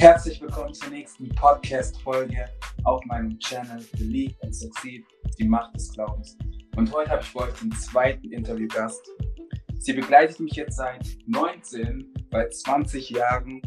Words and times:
Herzlich 0.00 0.40
willkommen 0.40 0.72
zur 0.72 0.88
nächsten 0.88 1.28
Podcast-Folge 1.28 2.48
auf 2.84 3.04
meinem 3.04 3.38
Channel 3.38 3.84
Believe 3.98 4.34
and 4.42 4.56
Succeed, 4.56 5.04
die 5.38 5.44
Macht 5.44 5.74
des 5.74 5.92
Glaubens. 5.92 6.38
Und 6.74 6.90
heute 6.90 7.10
habe 7.10 7.20
ich 7.20 7.28
für 7.28 7.40
euch 7.40 7.52
den 7.60 7.70
zweiten 7.72 8.32
Interviewgast. 8.32 9.06
Sie 9.78 9.92
begleitet 9.92 10.40
mich 10.40 10.54
jetzt 10.54 10.78
seit 10.78 11.06
19, 11.26 12.14
bald 12.30 12.54
20 12.54 13.10
Jahren 13.10 13.60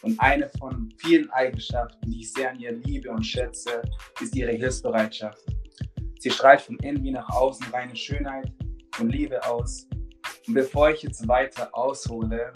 und 0.00 0.18
eine 0.18 0.48
von 0.58 0.88
vielen 0.96 1.28
Eigenschaften, 1.32 2.10
die 2.10 2.20
ich 2.20 2.32
sehr 2.32 2.52
an 2.52 2.58
ihr 2.58 2.72
liebe 2.72 3.10
und 3.10 3.22
schätze, 3.22 3.82
ist 4.22 4.34
ihre 4.34 4.52
Hilfsbereitschaft. 4.52 5.44
Sie 6.20 6.30
strahlt 6.30 6.62
von 6.62 6.78
innen 6.78 7.04
wie 7.04 7.10
nach 7.10 7.28
außen 7.28 7.66
reine 7.66 7.94
Schönheit 7.94 8.50
und 8.98 9.10
Liebe 9.10 9.46
aus. 9.46 9.86
Und 10.48 10.54
bevor 10.54 10.88
ich 10.88 11.02
jetzt 11.02 11.28
weiter 11.28 11.68
aushole, 11.72 12.54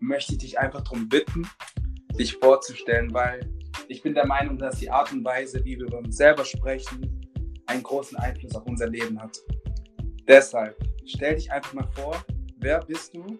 möchte 0.00 0.32
ich 0.32 0.38
dich 0.38 0.58
einfach 0.58 0.82
darum 0.82 1.08
bitten, 1.08 1.48
dich 2.18 2.36
vorzustellen, 2.36 3.12
weil 3.14 3.40
ich 3.88 4.02
bin 4.02 4.14
der 4.14 4.26
Meinung, 4.26 4.58
dass 4.58 4.78
die 4.78 4.90
Art 4.90 5.12
und 5.12 5.24
Weise, 5.24 5.64
wie 5.64 5.78
wir 5.78 5.86
über 5.86 5.98
uns 5.98 6.16
selber 6.16 6.44
sprechen, 6.44 7.30
einen 7.66 7.82
großen 7.82 8.18
Einfluss 8.18 8.54
auf 8.54 8.66
unser 8.66 8.88
Leben 8.88 9.20
hat. 9.20 9.38
Deshalb, 10.26 10.76
stell 11.06 11.36
dich 11.36 11.50
einfach 11.50 11.72
mal 11.74 11.88
vor, 11.94 12.22
wer 12.58 12.80
bist 12.80 13.14
du? 13.14 13.38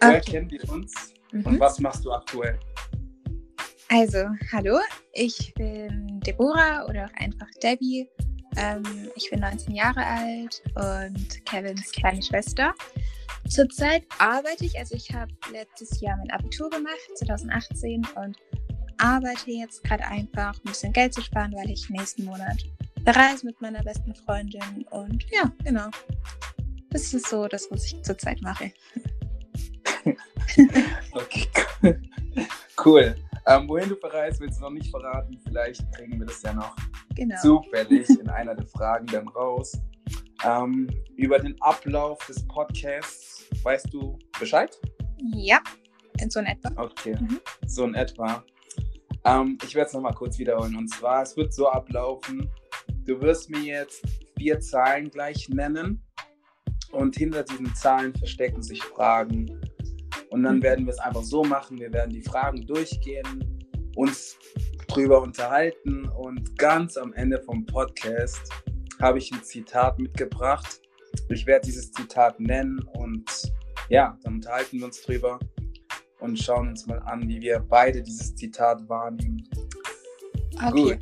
Woher 0.00 0.18
okay. 0.18 0.30
kennen 0.30 0.50
wir 0.50 0.68
uns? 0.70 1.14
Mhm. 1.32 1.46
Und 1.46 1.60
was 1.60 1.80
machst 1.80 2.04
du 2.04 2.12
aktuell? 2.12 2.58
Also, 3.88 4.26
hallo, 4.52 4.78
ich 5.12 5.54
bin 5.54 6.20
Deborah 6.20 6.86
oder 6.88 7.06
auch 7.06 7.22
einfach 7.22 7.48
Debbie. 7.62 8.08
Ähm, 8.56 8.82
ich 9.14 9.30
bin 9.30 9.40
19 9.40 9.74
Jahre 9.74 10.04
alt 10.04 10.62
und 10.74 11.46
Kevins 11.46 11.92
kleine 11.92 12.22
Schwester. 12.22 12.74
Zurzeit 13.48 14.04
arbeite 14.18 14.64
ich, 14.64 14.78
also 14.78 14.94
ich 14.94 15.12
habe 15.12 15.32
letztes 15.52 16.00
Jahr 16.00 16.16
mein 16.16 16.30
Abitur 16.30 16.68
gemacht, 16.70 16.98
2018, 17.16 18.06
und 18.16 18.36
arbeite 18.98 19.50
jetzt 19.50 19.84
gerade 19.84 20.04
einfach, 20.04 20.54
um 20.54 20.60
ein 20.60 20.72
bisschen 20.72 20.92
Geld 20.92 21.14
zu 21.14 21.22
sparen, 21.22 21.52
weil 21.54 21.70
ich 21.70 21.88
nächsten 21.90 22.24
Monat 22.24 22.64
bereise 23.04 23.46
mit 23.46 23.60
meiner 23.60 23.82
besten 23.82 24.14
Freundin. 24.14 24.84
Und 24.90 25.24
ja, 25.30 25.50
genau. 25.64 25.88
Das 26.90 27.12
ist 27.12 27.28
so 27.28 27.46
das, 27.46 27.68
was 27.70 27.86
ich 27.86 28.02
zurzeit 28.02 28.40
mache. 28.42 28.72
okay, 31.12 31.48
cool. 32.84 33.16
Ähm, 33.46 33.68
wohin 33.68 33.88
du 33.88 33.96
verreist, 33.96 34.40
willst 34.40 34.58
du 34.58 34.64
noch 34.64 34.70
nicht 34.70 34.90
verraten. 34.90 35.38
Vielleicht 35.44 35.80
kriegen 35.92 36.18
wir 36.18 36.26
das 36.26 36.42
ja 36.42 36.52
noch 36.52 36.74
genau. 37.14 37.36
zufällig 37.40 38.08
in 38.10 38.28
einer 38.28 38.54
der 38.54 38.66
Fragen 38.66 39.06
dann 39.06 39.28
raus. 39.28 39.72
Ähm, 40.46 40.88
über 41.16 41.40
den 41.40 41.60
Ablauf 41.60 42.24
des 42.26 42.46
Podcasts 42.46 43.44
weißt 43.64 43.92
du 43.92 44.16
Bescheid? 44.38 44.78
Ja, 45.34 45.58
in 46.20 46.30
so 46.30 46.38
in 46.38 46.46
etwa. 46.46 46.70
Okay, 46.80 47.16
mhm. 47.18 47.40
so 47.66 47.84
in 47.84 47.94
etwa. 47.94 48.44
Ähm, 49.24 49.58
ich 49.64 49.74
werde 49.74 49.88
es 49.88 49.92
nochmal 49.92 50.14
kurz 50.14 50.38
wiederholen. 50.38 50.76
Und 50.76 50.88
zwar, 50.88 51.22
es 51.22 51.36
wird 51.36 51.52
so 51.52 51.68
ablaufen, 51.68 52.48
du 53.04 53.20
wirst 53.20 53.50
mir 53.50 53.60
jetzt 53.60 54.04
vier 54.38 54.60
Zahlen 54.60 55.10
gleich 55.10 55.48
nennen 55.48 56.00
und 56.92 57.16
hinter 57.16 57.42
diesen 57.42 57.74
Zahlen 57.74 58.14
verstecken 58.14 58.62
sich 58.62 58.80
Fragen. 58.82 59.60
Und 60.30 60.44
dann 60.44 60.58
mhm. 60.58 60.62
werden 60.62 60.86
wir 60.86 60.92
es 60.92 61.00
einfach 61.00 61.24
so 61.24 61.42
machen, 61.42 61.80
wir 61.80 61.92
werden 61.92 62.12
die 62.12 62.22
Fragen 62.22 62.64
durchgehen, 62.66 63.66
uns 63.96 64.38
drüber 64.86 65.22
unterhalten 65.22 66.08
und 66.10 66.56
ganz 66.56 66.96
am 66.96 67.12
Ende 67.14 67.42
vom 67.42 67.66
Podcast 67.66 68.52
habe 69.00 69.18
ich 69.18 69.32
ein 69.32 69.42
Zitat 69.42 69.98
mitgebracht. 69.98 70.80
Ich 71.28 71.46
werde 71.46 71.66
dieses 71.66 71.92
Zitat 71.92 72.40
nennen 72.40 72.78
und 72.94 73.52
ja, 73.88 74.18
dann 74.22 74.34
unterhalten 74.34 74.78
wir 74.78 74.86
uns 74.86 75.02
drüber 75.02 75.38
und 76.20 76.38
schauen 76.38 76.68
uns 76.68 76.86
mal 76.86 76.98
an, 77.00 77.28
wie 77.28 77.40
wir 77.40 77.60
beide 77.60 78.02
dieses 78.02 78.34
Zitat 78.34 78.88
wahrnehmen. 78.88 79.48
Okay. 80.56 80.70
Gut. 80.70 80.98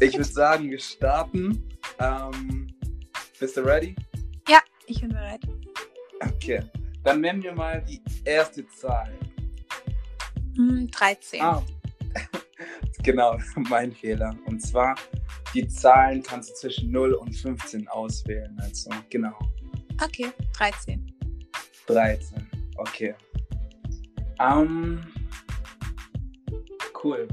Ich 0.00 0.14
würde 0.14 0.24
sagen, 0.24 0.70
wir 0.70 0.78
starten. 0.78 1.68
Ähm, 1.98 2.68
bist 3.38 3.56
du 3.56 3.62
ready? 3.62 3.94
Ja, 4.48 4.60
ich 4.86 5.00
bin 5.00 5.10
bereit. 5.10 5.40
Okay. 6.20 6.62
Dann 7.02 7.20
nennen 7.20 7.42
wir 7.42 7.54
mal 7.54 7.82
die 7.82 8.02
erste 8.24 8.66
Zahl. 8.68 9.12
13. 10.56 11.40
Hm, 11.40 11.46
ah. 11.46 11.62
genau, 13.02 13.38
mein 13.56 13.92
Fehler. 13.92 14.36
Und 14.46 14.60
zwar 14.60 14.94
die 15.54 15.66
Zahlen 15.66 16.22
kannst 16.22 16.50
du 16.50 16.54
zwischen 16.54 16.90
0 16.90 17.14
und 17.14 17.32
15 17.32 17.88
auswählen. 17.88 18.56
Also, 18.60 18.90
genau. 19.08 19.36
Okay, 20.02 20.30
13. 20.56 21.06
13, 21.86 22.46
okay. 22.76 23.14
Um, 24.38 25.00
cool. 27.02 27.28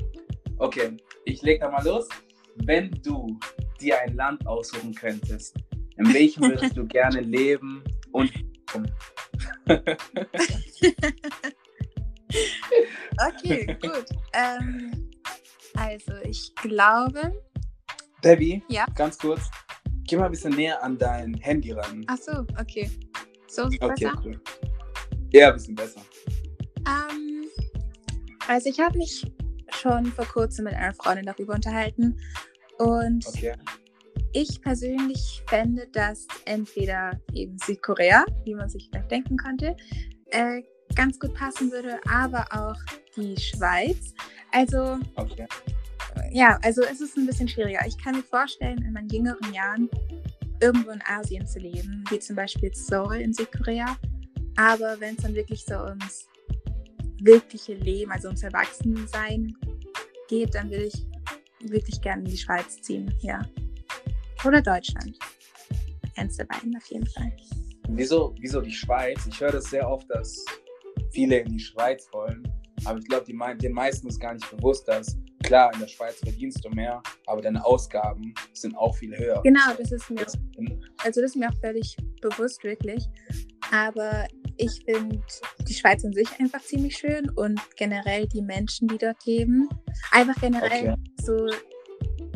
Okay, 0.57 0.97
ich 1.25 1.41
leg 1.43 1.61
da 1.61 1.69
mal 1.69 1.85
los. 1.85 2.07
Wenn 2.65 2.91
du 3.03 3.39
dir 3.79 4.01
ein 4.01 4.15
Land 4.15 4.45
aussuchen 4.47 4.93
könntest, 4.93 5.55
in 5.97 6.13
welchem 6.13 6.43
würdest 6.43 6.75
du 6.75 6.85
gerne 6.87 7.21
leben 7.21 7.83
und 8.11 8.31
okay, 13.27 13.77
gut. 13.81 14.05
Ähm, 14.33 15.09
also 15.75 16.13
ich 16.23 16.53
glaube, 16.55 17.31
Debbie, 18.23 18.63
ja? 18.67 18.85
ganz 18.95 19.17
kurz, 19.17 19.49
geh 20.05 20.17
mal 20.17 20.25
ein 20.25 20.31
bisschen 20.31 20.55
näher 20.55 20.81
an 20.83 20.97
dein 20.97 21.35
Handy 21.35 21.71
ran. 21.71 22.03
Ach 22.07 22.17
so, 22.17 22.45
okay. 22.59 22.89
So 23.47 23.63
ist 23.67 23.81
okay, 23.81 24.05
besser? 24.05 24.21
Cool. 24.23 24.41
Ja, 25.31 25.49
ein 25.49 25.53
bisschen 25.53 25.75
besser. 25.75 26.01
Ähm, 26.87 27.45
also 28.47 28.69
ich 28.69 28.79
habe 28.79 28.97
mich 28.97 29.25
schon 29.69 30.05
vor 30.07 30.25
kurzem 30.25 30.65
mit 30.65 30.73
einer 30.73 30.93
Freundin 30.93 31.25
darüber 31.25 31.53
unterhalten 31.53 32.19
und 32.79 33.25
okay. 33.27 33.53
ich 34.33 34.61
persönlich 34.61 35.43
fände, 35.47 35.87
dass 35.91 36.27
entweder 36.45 37.19
eben 37.33 37.57
Südkorea, 37.59 38.25
wie 38.45 38.55
man 38.55 38.69
sich 38.69 38.87
vielleicht 38.89 39.11
denken 39.11 39.37
könnte, 39.37 39.75
äh, 40.31 40.63
ganz 40.95 41.19
gut 41.19 41.33
passen 41.35 41.71
würde, 41.71 41.99
aber 42.09 42.45
auch 42.51 42.79
die 43.15 43.37
Schweiz. 43.37 44.13
Also 44.51 44.97
okay 45.15 45.45
ja, 46.31 46.59
also 46.63 46.81
es 46.83 47.01
ist 47.01 47.17
ein 47.17 47.25
bisschen 47.25 47.47
schwieriger. 47.47 47.85
Ich 47.87 47.97
kann 47.97 48.15
mir 48.15 48.23
vorstellen, 48.23 48.81
in 48.83 48.93
meinen 48.93 49.09
jüngeren 49.09 49.53
Jahren 49.53 49.89
irgendwo 50.61 50.91
in 50.91 51.01
Asien 51.05 51.45
zu 51.45 51.59
leben, 51.59 52.03
wie 52.09 52.19
zum 52.19 52.35
Beispiel 52.35 52.73
Seoul 52.73 53.17
in 53.17 53.33
Südkorea. 53.33 53.97
Aber 54.55 54.99
wenn 54.99 55.15
es 55.15 55.23
dann 55.23 55.35
wirklich 55.35 55.63
so 55.63 55.75
ums 55.75 56.27
wirkliche 57.21 57.73
Leben, 57.73 58.11
also 58.11 58.27
ums 58.27 58.43
Erwachsensein 58.43 59.55
geht, 60.27 60.53
dann 60.55 60.69
will 60.69 60.81
ich 60.81 61.07
wirklich 61.71 62.01
gerne 62.01 62.23
in 62.23 62.29
die 62.29 62.37
Schweiz 62.37 62.81
ziehen, 62.81 63.13
ja. 63.21 63.41
Oder 64.45 64.61
Deutschland. 64.61 65.17
Eins 66.15 66.37
der 66.37 66.45
beiden 66.45 66.75
auf 66.75 66.85
jeden 66.87 67.07
Fall. 67.07 67.31
Wieso, 67.89 68.35
wieso 68.39 68.61
die 68.61 68.71
Schweiz? 68.71 69.25
Ich 69.27 69.39
höre 69.39 69.51
das 69.51 69.65
sehr 69.65 69.87
oft, 69.87 70.09
dass 70.09 70.43
viele 71.11 71.39
in 71.39 71.53
die 71.53 71.59
Schweiz 71.59 72.07
wollen. 72.11 72.43
Aber 72.85 72.99
ich 72.99 73.07
glaube, 73.07 73.25
den 73.25 73.73
meisten 73.73 74.07
ist 74.07 74.19
gar 74.19 74.33
nicht 74.33 74.49
bewusst, 74.55 74.87
dass 74.87 75.17
klar, 75.47 75.73
in 75.73 75.79
der 75.79 75.87
Schweiz 75.87 76.19
verdienst 76.19 76.63
du 76.63 76.69
mehr, 76.69 77.01
aber 77.25 77.41
deine 77.41 77.63
Ausgaben 77.65 78.33
sind 78.53 78.75
auch 78.75 78.95
viel 78.95 79.17
höher. 79.17 79.41
Genau, 79.43 79.73
das 79.77 79.91
ist 79.91 80.09
mir, 80.09 80.25
also 81.03 81.21
das 81.21 81.31
ist 81.31 81.35
mir 81.35 81.49
auch 81.49 81.59
völlig 81.61 81.95
bewusst, 82.21 82.63
wirklich. 82.63 83.05
Aber 83.71 84.27
ich 84.57 84.83
finde 84.85 85.21
die 85.67 85.73
Schweiz 85.73 86.03
an 86.03 86.13
sich 86.13 86.27
einfach 86.39 86.61
ziemlich 86.61 86.97
schön 86.97 87.29
und 87.31 87.59
generell 87.75 88.27
die 88.27 88.41
Menschen, 88.41 88.87
die 88.87 88.97
dort 88.97 89.25
leben. 89.25 89.69
Einfach 90.11 90.39
generell 90.39 90.91
okay. 90.91 91.01
so, 91.21 91.47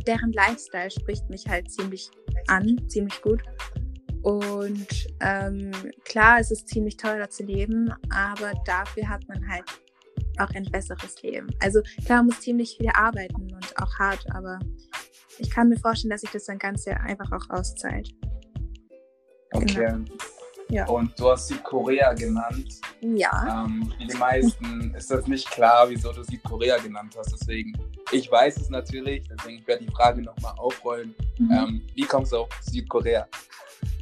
deren 0.05 0.31
Lifestyle 0.33 0.91
spricht 0.91 1.29
mich 1.29 1.47
halt 1.47 1.71
ziemlich 1.71 2.09
an, 2.47 2.77
ziemlich 2.87 3.21
gut. 3.21 3.41
Und 4.21 5.07
ähm, 5.19 5.71
klar, 6.05 6.39
es 6.39 6.51
ist 6.51 6.67
ziemlich 6.67 6.97
teuer 6.97 7.29
zu 7.29 7.43
leben, 7.43 7.91
aber 8.13 8.53
dafür 8.65 9.09
hat 9.09 9.27
man 9.27 9.47
halt 9.49 9.65
auch 10.39 10.49
ein 10.55 10.65
besseres 10.65 11.21
Leben. 11.21 11.47
Also 11.59 11.81
klar, 12.05 12.19
man 12.19 12.27
muss 12.27 12.41
ziemlich 12.41 12.77
viel 12.77 12.89
arbeiten 12.93 13.53
und 13.53 13.81
auch 13.81 13.99
hart, 13.99 14.25
aber 14.33 14.59
ich 15.37 15.49
kann 15.49 15.69
mir 15.69 15.77
vorstellen, 15.77 16.11
dass 16.11 16.21
sich 16.21 16.31
das 16.31 16.45
dann 16.45 16.59
ganz 16.59 16.83
sehr 16.83 17.01
einfach 17.01 17.31
auch 17.31 17.49
auszahlt. 17.49 18.09
Okay. 19.53 19.73
Genau. 19.73 20.05
Ja. 20.71 20.87
Und 20.87 21.19
du 21.19 21.29
hast 21.29 21.49
Südkorea 21.49 22.13
genannt. 22.13 22.79
Ja. 23.01 23.65
Ähm, 23.65 23.91
für 23.99 24.07
die 24.07 24.17
meisten 24.17 24.93
ist 24.97 25.11
das 25.11 25.27
nicht 25.27 25.51
klar, 25.51 25.89
wieso 25.89 26.13
du 26.13 26.23
Südkorea 26.23 26.77
genannt 26.77 27.13
hast. 27.17 27.33
Deswegen, 27.33 27.73
ich 28.13 28.31
weiß 28.31 28.55
es 28.57 28.69
natürlich, 28.69 29.27
deswegen 29.27 29.67
werde 29.67 29.83
ich 29.83 29.89
die 29.89 29.95
Frage 29.95 30.21
nochmal 30.21 30.53
aufrollen. 30.57 31.13
Mhm. 31.37 31.51
Ähm, 31.51 31.81
wie 31.93 32.03
kommst 32.03 32.31
du 32.31 32.37
auf 32.37 32.49
Südkorea? 32.61 33.27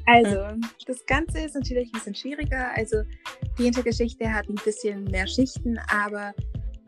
Also, 0.05 0.59
das 0.85 1.03
Ganze 1.07 1.39
ist 1.39 1.55
natürlich 1.55 1.89
ein 1.89 1.93
bisschen 1.93 2.15
schwieriger. 2.15 2.69
Also, 2.75 2.97
die 3.59 3.65
Hintergeschichte 3.65 4.33
hat 4.33 4.47
ein 4.47 4.56
bisschen 4.63 5.03
mehr 5.03 5.27
Schichten, 5.27 5.77
aber 5.89 6.33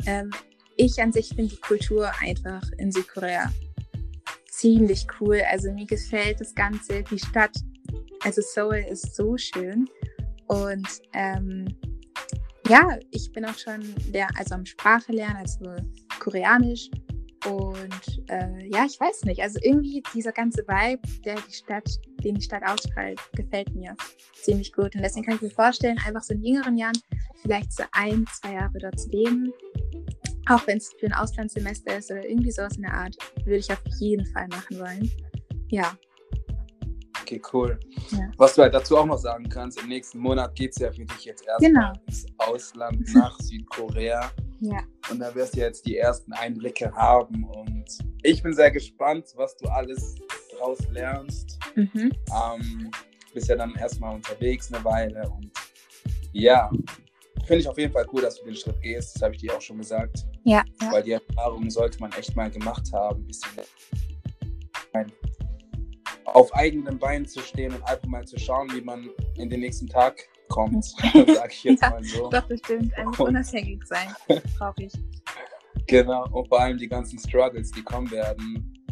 ähm, 0.05 0.31
ich 0.77 0.99
an 1.01 1.11
sich 1.11 1.27
finde 1.27 1.53
die 1.53 1.61
Kultur 1.61 2.09
einfach 2.21 2.63
in 2.77 2.91
Südkorea 2.91 3.51
ziemlich 4.49 5.05
cool. 5.19 5.41
Also, 5.51 5.71
mir 5.73 5.85
gefällt 5.85 6.39
das 6.39 6.55
Ganze, 6.55 7.03
die 7.03 7.19
Stadt, 7.19 7.55
also 8.23 8.41
Seoul 8.41 8.85
ist 8.89 9.15
so 9.15 9.35
schön. 9.37 9.87
Und 10.47 10.87
ähm, 11.13 11.67
ja, 12.67 12.97
ich 13.11 13.31
bin 13.31 13.45
auch 13.45 13.57
schon 13.57 13.81
der, 14.13 14.27
also 14.37 14.55
am 14.55 14.65
Sprache 14.65 15.11
lernen, 15.11 15.37
also 15.37 15.75
Koreanisch. 16.19 16.89
Und 17.45 18.29
äh, 18.29 18.67
ja, 18.67 18.85
ich 18.85 18.99
weiß 18.99 19.23
nicht. 19.23 19.41
Also 19.41 19.59
irgendwie 19.61 20.03
dieser 20.13 20.31
ganze 20.31 20.61
Vibe, 20.67 21.01
der 21.25 21.35
die 21.35 21.53
Stadt, 21.53 21.89
den 22.23 22.35
die 22.35 22.41
Stadt 22.41 22.63
ausstrahlt, 22.63 23.19
gefällt 23.33 23.73
mir 23.73 23.95
ziemlich 24.33 24.71
gut. 24.73 24.95
Und 24.95 25.01
deswegen 25.01 25.25
kann 25.25 25.35
ich 25.35 25.41
mir 25.41 25.49
vorstellen, 25.49 25.97
einfach 26.05 26.21
so 26.21 26.33
in 26.33 26.43
jüngeren 26.43 26.77
Jahren 26.77 26.97
vielleicht 27.41 27.73
so 27.73 27.83
ein, 27.93 28.25
zwei 28.33 28.53
Jahre 28.53 28.77
dort 28.79 28.99
zu 28.99 29.09
leben. 29.09 29.51
Auch 30.49 30.65
wenn 30.67 30.77
es 30.77 30.93
für 30.99 31.07
ein 31.07 31.13
Auslandssemester 31.13 31.97
ist 31.97 32.11
oder 32.11 32.27
irgendwie 32.27 32.51
sowas 32.51 32.75
in 32.75 32.83
der 32.83 32.93
Art, 32.93 33.15
würde 33.45 33.57
ich 33.57 33.71
auf 33.71 33.81
jeden 33.99 34.25
Fall 34.27 34.47
machen 34.47 34.79
wollen. 34.79 35.11
Ja, 35.69 35.97
Okay, 37.31 37.41
cool. 37.53 37.79
Ja. 38.11 38.29
Was 38.37 38.55
du 38.55 38.61
halt 38.61 38.73
dazu 38.73 38.97
auch 38.97 39.05
noch 39.05 39.17
sagen 39.17 39.47
kannst, 39.47 39.79
im 39.79 39.87
nächsten 39.87 40.19
Monat 40.19 40.53
geht 40.53 40.71
es 40.71 40.79
ja 40.79 40.91
für 40.91 41.05
dich 41.05 41.23
jetzt 41.23 41.47
erstmal 41.47 41.71
genau. 41.71 41.93
ins 42.05 42.25
Ausland 42.39 43.15
nach 43.15 43.39
Südkorea. 43.39 44.29
Ja. 44.61 44.79
Und 45.09 45.19
da 45.19 45.33
wirst 45.33 45.55
du 45.55 45.59
jetzt 45.59 45.85
die 45.85 45.97
ersten 45.97 46.31
Einblicke 46.33 46.93
haben. 46.93 47.43
Und 47.43 47.85
ich 48.23 48.41
bin 48.41 48.53
sehr 48.53 48.71
gespannt, 48.71 49.33
was 49.35 49.57
du 49.57 49.67
alles 49.67 50.15
daraus 50.51 50.79
lernst. 50.89 51.59
Mhm. 51.75 52.11
Ähm, 52.29 52.91
bist 53.33 53.49
ja 53.49 53.55
dann 53.55 53.73
erstmal 53.75 54.15
unterwegs 54.15 54.71
eine 54.71 54.83
Weile. 54.85 55.27
Und 55.29 55.51
ja, 56.31 56.69
finde 57.45 57.61
ich 57.61 57.67
auf 57.67 57.77
jeden 57.77 57.91
Fall 57.91 58.05
cool, 58.13 58.21
dass 58.21 58.39
du 58.39 58.45
den 58.45 58.55
Schritt 58.55 58.79
gehst. 58.81 59.15
Das 59.15 59.23
habe 59.23 59.35
ich 59.35 59.41
dir 59.41 59.55
auch 59.55 59.61
schon 59.61 59.79
gesagt. 59.79 60.25
Ja. 60.43 60.63
Weil 60.91 61.03
die 61.03 61.13
Erfahrung 61.13 61.69
sollte 61.69 61.99
man 61.99 62.11
echt 62.13 62.35
mal 62.35 62.51
gemacht 62.51 62.91
haben. 62.93 63.21
Ein 63.21 63.27
bisschen 63.27 63.49
auf 66.25 66.53
eigenen 66.53 66.97
Beinen 66.97 67.25
zu 67.25 67.41
stehen 67.41 67.73
und 67.73 67.83
einfach 67.83 68.07
mal 68.07 68.25
zu 68.25 68.39
schauen, 68.39 68.69
wie 68.73 68.81
man 68.81 69.09
in 69.35 69.49
den 69.49 69.59
nächsten 69.59 69.87
Tag 69.87 70.27
kommt, 70.51 70.85
sage 71.13 71.49
ich 71.49 71.63
jetzt 71.63 71.81
ja, 71.81 71.89
mal 71.89 72.03
so. 72.03 72.29
Doch, 72.29 72.47
bestimmt. 72.47 72.93
Einfach 72.97 73.25
unabhängig 73.25 73.83
sein, 73.85 74.13
brauche 74.57 74.83
ich. 74.83 74.93
Genau, 75.87 76.27
und 76.31 76.47
vor 76.47 76.59
allem 76.59 76.77
die 76.77 76.87
ganzen 76.87 77.17
Struggles, 77.17 77.71
die 77.71 77.81
kommen 77.81 78.11
werden, 78.11 78.85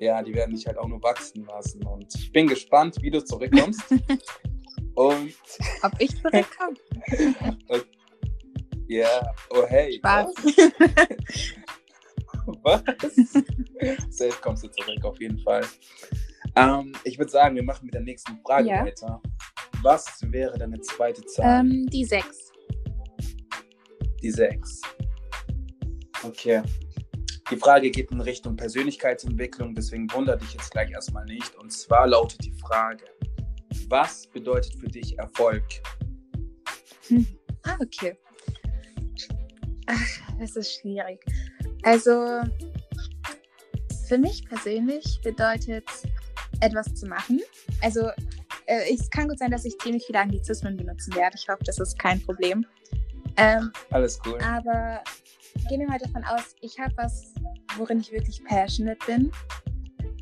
ja, 0.00 0.22
die 0.22 0.34
werden 0.34 0.54
dich 0.54 0.66
halt 0.66 0.76
auch 0.76 0.88
nur 0.88 1.02
wachsen 1.02 1.46
lassen. 1.46 1.84
Und 1.86 2.12
ich 2.14 2.32
bin 2.32 2.48
gespannt, 2.48 2.96
wie 3.00 3.10
du 3.10 3.24
zurückkommst. 3.24 3.90
und 4.94 5.34
ob 5.82 5.92
ich 5.98 6.10
zurückkomme? 6.20 6.76
ja, 8.88 9.32
oh 9.50 9.64
hey. 9.66 9.94
Spaß. 9.98 10.26
Was? 12.62 12.82
Safe 14.10 14.40
kommst 14.42 14.64
du 14.64 14.68
zurück, 14.68 15.04
auf 15.04 15.18
jeden 15.20 15.38
Fall. 15.38 15.64
Ähm, 16.56 16.92
ich 17.04 17.18
würde 17.18 17.30
sagen, 17.30 17.56
wir 17.56 17.62
machen 17.62 17.86
mit 17.86 17.94
der 17.94 18.02
nächsten 18.02 18.38
Frage 18.44 18.68
ja. 18.68 18.84
weiter. 18.84 19.22
Was 19.84 20.18
wäre 20.22 20.56
deine 20.56 20.80
zweite 20.80 21.22
Zahl? 21.26 21.60
Ähm, 21.60 21.86
die 21.92 22.06
6. 22.06 22.52
Die 24.22 24.30
6. 24.30 24.80
Okay. 26.22 26.62
Die 27.50 27.56
Frage 27.56 27.90
geht 27.90 28.10
in 28.10 28.22
Richtung 28.22 28.56
Persönlichkeitsentwicklung, 28.56 29.74
deswegen 29.74 30.10
wundert 30.10 30.40
dich 30.40 30.54
jetzt 30.54 30.70
gleich 30.70 30.90
erstmal 30.90 31.26
nicht. 31.26 31.54
Und 31.56 31.70
zwar 31.70 32.06
lautet 32.06 32.42
die 32.46 32.54
Frage: 32.54 33.04
Was 33.88 34.26
bedeutet 34.28 34.74
für 34.80 34.88
dich 34.88 35.18
Erfolg? 35.18 35.62
Hm. 37.08 37.26
Ah, 37.64 37.76
okay. 37.82 38.16
Ach, 39.86 40.38
das 40.40 40.56
ist 40.56 40.80
schwierig. 40.80 41.22
Also, 41.82 42.40
für 44.08 44.16
mich 44.16 44.46
persönlich 44.48 45.20
bedeutet 45.22 45.84
etwas 46.60 46.94
zu 46.94 47.06
machen. 47.06 47.42
Also 47.82 48.08
äh, 48.66 48.92
es 48.92 49.10
kann 49.10 49.28
gut 49.28 49.38
sein, 49.38 49.50
dass 49.50 49.64
ich 49.64 49.78
ziemlich 49.78 50.04
viele 50.06 50.20
Anglizismen 50.20 50.76
benutzen 50.76 51.14
werde. 51.14 51.36
Ich 51.36 51.48
hoffe, 51.48 51.64
das 51.64 51.78
ist 51.78 51.98
kein 51.98 52.20
Problem. 52.22 52.66
Ähm, 53.36 53.70
Alles 53.90 54.18
cool. 54.26 54.38
Aber 54.40 55.02
gehen 55.68 55.80
wir 55.80 55.88
mal 55.88 55.98
davon 55.98 56.24
aus, 56.24 56.54
ich 56.60 56.78
habe 56.78 56.92
was, 56.96 57.34
worin 57.76 58.00
ich 58.00 58.12
wirklich 58.12 58.42
passionate 58.44 58.98
bin. 59.06 59.30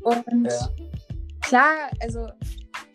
Und 0.03 0.45
ja. 0.45 0.69
klar, 1.41 1.91
also 2.01 2.27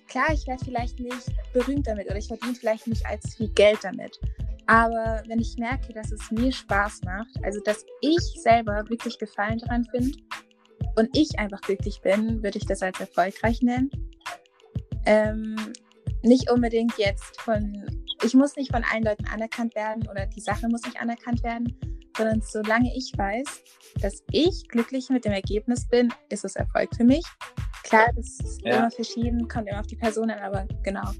klar, 0.08 0.32
ich 0.32 0.46
werde 0.46 0.64
vielleicht 0.64 0.98
nicht 0.98 1.30
berühmt 1.52 1.86
damit 1.86 2.06
oder 2.06 2.16
ich 2.16 2.28
verdiene 2.28 2.54
vielleicht 2.54 2.86
nicht 2.86 3.04
als 3.06 3.36
viel 3.36 3.48
Geld 3.50 3.78
damit. 3.82 4.18
Aber 4.66 5.22
wenn 5.26 5.40
ich 5.40 5.56
merke, 5.56 5.94
dass 5.94 6.12
es 6.12 6.30
mir 6.30 6.52
Spaß 6.52 7.00
macht, 7.04 7.42
also 7.42 7.58
dass 7.64 7.86
ich 8.02 8.20
selber 8.42 8.84
wirklich 8.88 9.18
Gefallen 9.18 9.58
daran 9.58 9.84
finde 9.86 10.18
und 10.96 11.16
ich 11.16 11.38
einfach 11.38 11.60
glücklich 11.62 12.00
bin, 12.02 12.42
würde 12.42 12.58
ich 12.58 12.66
das 12.66 12.82
als 12.82 13.00
erfolgreich 13.00 13.62
nennen. 13.62 13.90
Ähm, 15.08 15.56
nicht 16.22 16.50
unbedingt 16.50 16.98
jetzt 16.98 17.40
von, 17.40 18.04
ich 18.22 18.34
muss 18.34 18.56
nicht 18.56 18.72
von 18.72 18.84
allen 18.92 19.04
Leuten 19.04 19.24
anerkannt 19.26 19.74
werden 19.74 20.06
oder 20.06 20.26
die 20.26 20.40
Sache 20.40 20.68
muss 20.68 20.82
nicht 20.82 21.00
anerkannt 21.00 21.42
werden, 21.42 21.74
sondern 22.16 22.42
solange 22.42 22.94
ich 22.94 23.12
weiß, 23.16 23.46
dass 24.02 24.22
ich 24.32 24.68
glücklich 24.68 25.08
mit 25.08 25.24
dem 25.24 25.32
Ergebnis 25.32 25.88
bin, 25.88 26.12
ist 26.28 26.44
es 26.44 26.56
Erfolg 26.56 26.90
für 26.94 27.04
mich. 27.04 27.24
Klar, 27.84 28.10
das 28.16 28.38
ist 28.40 28.60
ja. 28.62 28.76
immer 28.76 28.90
verschieden, 28.90 29.48
kommt 29.48 29.68
immer 29.68 29.80
auf 29.80 29.86
die 29.86 29.96
Person 29.96 30.30
an, 30.30 30.40
aber 30.40 30.66
genau. 30.82 31.10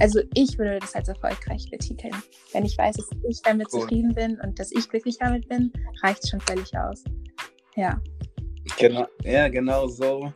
Also 0.00 0.20
ich 0.34 0.58
würde 0.58 0.80
das 0.80 0.96
als 0.96 1.08
erfolgreich 1.08 1.70
betiteln. 1.70 2.16
Wenn 2.52 2.64
ich 2.64 2.76
weiß, 2.76 2.96
dass 2.96 3.08
ich 3.28 3.40
damit 3.42 3.68
cool. 3.72 3.82
zufrieden 3.82 4.14
bin 4.14 4.40
und 4.40 4.58
dass 4.58 4.72
ich 4.72 4.88
glücklich 4.88 5.18
damit 5.18 5.48
bin, 5.48 5.72
reicht 6.02 6.24
es 6.24 6.30
schon 6.30 6.40
völlig 6.40 6.76
aus. 6.76 7.04
Ja. 7.76 8.00
Genau, 8.78 9.06
ja, 9.22 9.48
genau 9.48 9.86
so. 9.86 10.32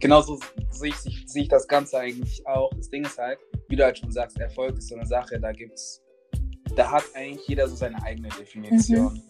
Genau 0.00 0.22
so 0.22 0.38
sehe 0.70 0.90
ich, 0.90 1.24
sehe 1.26 1.42
ich 1.42 1.48
das 1.48 1.68
Ganze 1.68 1.98
eigentlich 1.98 2.46
auch. 2.46 2.70
Das 2.74 2.88
Ding 2.88 3.04
ist 3.04 3.18
halt, 3.18 3.38
wie 3.68 3.76
du 3.76 3.84
halt 3.84 3.98
schon 3.98 4.10
sagst, 4.10 4.38
Erfolg 4.38 4.78
ist 4.78 4.88
so 4.88 4.96
eine 4.96 5.06
Sache, 5.06 5.38
da 5.38 5.52
gibt's, 5.52 6.02
da 6.74 6.90
hat 6.90 7.04
eigentlich 7.14 7.46
jeder 7.46 7.68
so 7.68 7.76
seine 7.76 8.02
eigene 8.02 8.28
Definition. 8.30 9.14
Mhm. 9.14 9.22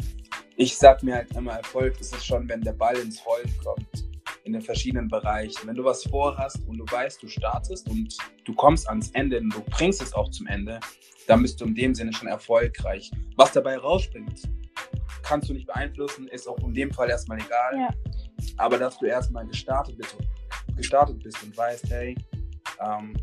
Ich 0.57 0.77
sag 0.77 1.03
mir 1.03 1.17
halt 1.17 1.35
immer, 1.37 1.53
Erfolg 1.55 2.01
ist 2.01 2.15
es 2.15 2.25
schon, 2.25 2.49
wenn 2.49 2.61
der 2.61 2.73
Ball 2.73 2.97
ins 2.97 3.25
Rollen 3.27 3.53
kommt 3.65 4.11
in 4.45 4.53
den 4.53 4.63
verschiedenen 4.63 5.09
Bereichen. 5.09 5.67
Wenn 5.67 5.75
du 5.75 5.85
was 5.85 6.05
vorhast 6.05 6.59
und 6.67 6.79
du 6.79 6.85
weißt, 6.85 7.23
du 7.23 7.29
startest 7.29 7.89
und 7.89 8.17
du 8.45 8.55
kommst 8.55 8.89
ans 8.89 9.11
Ende 9.13 9.39
und 9.39 9.55
du 9.55 9.61
bringst 9.71 10.03
es 10.03 10.13
auch 10.13 10.31
zum 10.31 10.47
Ende, 10.47 10.81
dann 11.27 11.43
bist 11.43 11.61
du 11.61 11.67
in 11.67 11.75
dem 11.75 11.95
Sinne 11.95 12.13
schon 12.13 12.29
erfolgreich. 12.29 13.11
Was 13.37 13.53
dabei 13.53 13.77
rausspringt, 13.77 14.43
kannst 15.23 15.49
du 15.49 15.55
nicht 15.55 15.67
beeinflussen, 15.67 16.27
ist 16.29 16.49
auch 16.49 16.59
in 16.59 16.75
dem 16.75 16.93
Fall 16.93 17.11
erstmal 17.11 17.39
egal. 17.39 17.77
Ja. 17.77 17.89
Aber 18.57 18.79
dass 18.79 18.99
du 18.99 19.07
erstmal 19.07 19.47
gestartet 19.47 19.97
bist, 19.97 20.17
gestartet 20.81 21.23
bist 21.23 21.43
und 21.43 21.57
weißt, 21.57 21.91
hey, 21.91 22.17
ähm, 22.81 23.15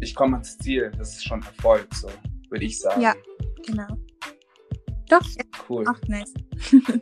ich 0.00 0.14
komme 0.14 0.36
ans 0.36 0.56
Ziel, 0.58 0.90
das 0.96 1.16
ist 1.16 1.24
schon 1.26 1.42
Erfolg, 1.42 1.86
so 1.94 2.08
würde 2.48 2.64
ich 2.64 2.78
sagen. 2.78 3.00
Ja, 3.00 3.14
genau. 3.66 3.88
Doch, 5.08 5.26
cool. 5.68 5.84
Auch 5.88 6.00
nice. 6.08 6.32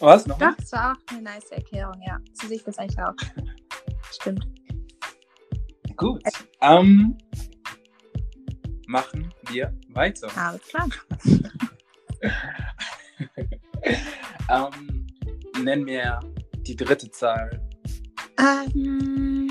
Was 0.00 0.26
noch? 0.26 0.38
Doch, 0.38 0.56
das 0.56 0.72
war 0.72 0.92
auch 0.92 1.12
eine 1.12 1.22
nice 1.22 1.50
Erklärung, 1.50 2.00
ja. 2.06 2.18
So 2.32 2.48
sehe 2.48 2.56
ich 2.56 2.64
das 2.64 2.78
eigentlich 2.78 2.98
auch. 3.02 3.14
Stimmt. 4.12 4.46
Gut. 5.96 6.22
Ähm, 6.62 7.18
machen 8.86 9.34
wir 9.50 9.76
weiter. 9.88 10.28
Alles 10.36 10.62
klar. 10.62 10.88
ähm, 14.72 15.06
nenn 15.62 15.84
mir 15.84 16.20
die 16.62 16.76
dritte 16.76 17.10
Zahl. 17.10 17.69
Ähm, 18.40 19.50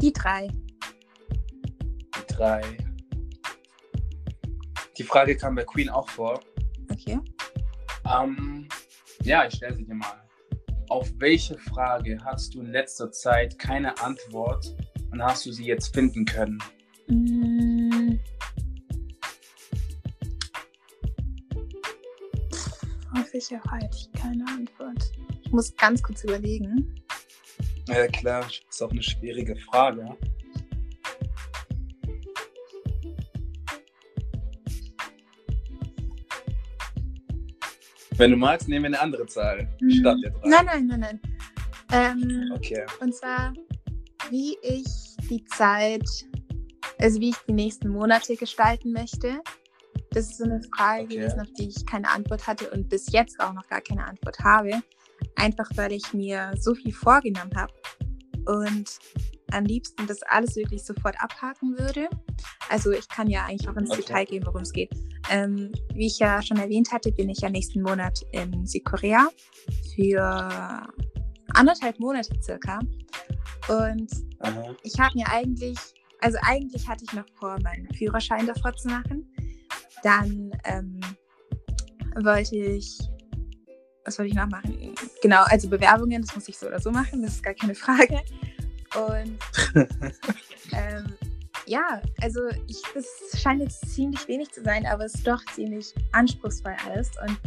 die 0.00 0.12
drei. 0.12 0.48
Die 2.16 2.34
drei. 2.34 2.62
Die 4.96 5.04
Frage 5.04 5.36
kam 5.36 5.54
bei 5.54 5.64
Queen 5.64 5.88
auch 5.88 6.08
vor. 6.10 6.40
Okay. 6.90 7.20
Ähm, 8.12 8.68
ja, 9.22 9.46
ich 9.46 9.54
stelle 9.54 9.76
sie 9.76 9.84
dir 9.84 9.94
mal. 9.94 10.24
Auf 10.88 11.12
welche 11.18 11.56
Frage 11.58 12.18
hast 12.24 12.54
du 12.54 12.62
in 12.62 12.72
letzter 12.72 13.12
Zeit 13.12 13.56
keine 13.58 13.96
Antwort 14.02 14.74
und 15.12 15.22
hast 15.22 15.46
du 15.46 15.52
sie 15.52 15.66
jetzt 15.66 15.94
finden 15.94 16.24
können? 16.24 16.58
Mm. 17.06 18.18
Auf 23.12 23.32
welche 23.32 23.60
hatte 23.62 23.96
ich 23.96 24.10
keine 24.12 24.44
Antwort? 24.48 25.12
Ich 25.48 25.54
muss 25.54 25.74
ganz 25.76 26.02
kurz 26.02 26.24
überlegen. 26.24 26.94
Ja, 27.88 28.06
klar, 28.08 28.46
ist 28.68 28.82
auch 28.82 28.90
eine 28.90 29.02
schwierige 29.02 29.56
Frage. 29.56 30.14
Wenn 38.18 38.30
du 38.32 38.36
magst, 38.36 38.68
nehmen 38.68 38.82
wir 38.82 38.88
eine 38.88 39.00
andere 39.00 39.26
Zahl 39.26 39.66
hm. 39.80 39.90
statt 39.90 40.18
der 40.22 40.32
drei. 40.32 40.48
Nein, 40.50 40.66
nein, 40.66 40.86
nein, 40.86 41.00
nein. 41.00 41.20
Ähm, 41.92 42.52
okay. 42.54 42.84
Und 43.00 43.14
zwar, 43.14 43.54
wie 44.28 44.58
ich 44.60 45.16
die 45.30 45.42
Zeit, 45.46 46.06
also 47.00 47.22
wie 47.22 47.30
ich 47.30 47.38
die 47.48 47.54
nächsten 47.54 47.88
Monate 47.88 48.36
gestalten 48.36 48.92
möchte. 48.92 49.40
Das 50.10 50.26
ist 50.26 50.36
so 50.36 50.44
eine 50.44 50.60
Frage 50.76 51.04
okay. 51.04 51.16
gewesen, 51.16 51.40
auf 51.40 51.48
die 51.58 51.68
ich 51.68 51.86
keine 51.86 52.10
Antwort 52.10 52.46
hatte 52.46 52.70
und 52.70 52.90
bis 52.90 53.10
jetzt 53.12 53.40
auch 53.40 53.54
noch 53.54 53.66
gar 53.66 53.80
keine 53.80 54.04
Antwort 54.04 54.38
habe. 54.40 54.82
Einfach 55.38 55.70
weil 55.76 55.92
ich 55.92 56.12
mir 56.12 56.52
so 56.58 56.74
viel 56.74 56.92
vorgenommen 56.92 57.52
habe. 57.56 57.72
Und 58.46 58.98
am 59.52 59.64
liebsten 59.64 60.06
das 60.06 60.22
alles 60.22 60.56
wirklich 60.56 60.84
sofort 60.84 61.16
abhaken 61.20 61.78
würde. 61.78 62.08
Also 62.68 62.92
ich 62.92 63.08
kann 63.08 63.28
ja 63.28 63.46
eigentlich 63.46 63.68
auch 63.68 63.76
ins 63.76 63.90
okay. 63.90 64.02
Detail 64.02 64.24
gehen, 64.24 64.46
worum 64.46 64.62
es 64.62 64.72
geht. 64.72 64.90
Ähm, 65.30 65.72
wie 65.94 66.06
ich 66.06 66.18
ja 66.18 66.42
schon 66.42 66.58
erwähnt 66.58 66.92
hatte, 66.92 67.12
bin 67.12 67.28
ich 67.28 67.40
ja 67.40 67.50
nächsten 67.50 67.82
Monat 67.82 68.20
in 68.32 68.66
Südkorea 68.66 69.28
für 69.94 70.82
anderthalb 71.54 71.98
Monate 71.98 72.30
circa. 72.42 72.78
Und 73.68 74.10
Aha. 74.40 74.74
ich 74.82 74.98
habe 74.98 75.14
mir 75.14 75.28
eigentlich, 75.28 75.78
also 76.20 76.38
eigentlich 76.42 76.86
hatte 76.88 77.04
ich 77.04 77.12
noch 77.12 77.26
vor, 77.38 77.58
meinen 77.62 77.92
Führerschein 77.94 78.46
davor 78.46 78.74
zu 78.76 78.88
machen. 78.88 79.30
Dann 80.02 80.52
ähm, 80.64 81.00
wollte 82.22 82.56
ich, 82.56 82.98
was 84.08 84.18
wollte 84.18 84.30
ich 84.30 84.36
noch 84.36 84.48
machen? 84.48 84.94
Genau, 85.22 85.42
also 85.44 85.68
Bewerbungen, 85.68 86.22
das 86.22 86.34
muss 86.34 86.48
ich 86.48 86.58
so 86.58 86.66
oder 86.66 86.80
so 86.80 86.90
machen, 86.90 87.22
das 87.22 87.34
ist 87.34 87.42
gar 87.42 87.54
keine 87.54 87.74
Frage. 87.74 88.20
Und 88.96 89.38
ähm, 90.72 91.14
ja, 91.66 92.00
also 92.22 92.40
ich, 92.66 92.80
das 92.94 93.06
scheint 93.38 93.60
jetzt 93.60 93.86
ziemlich 93.94 94.26
wenig 94.26 94.50
zu 94.50 94.62
sein, 94.62 94.86
aber 94.86 95.04
es 95.04 95.14
ist 95.14 95.26
doch 95.26 95.44
ziemlich 95.54 95.94
anspruchsvoll 96.12 96.74
alles. 96.86 97.10
Und 97.22 97.38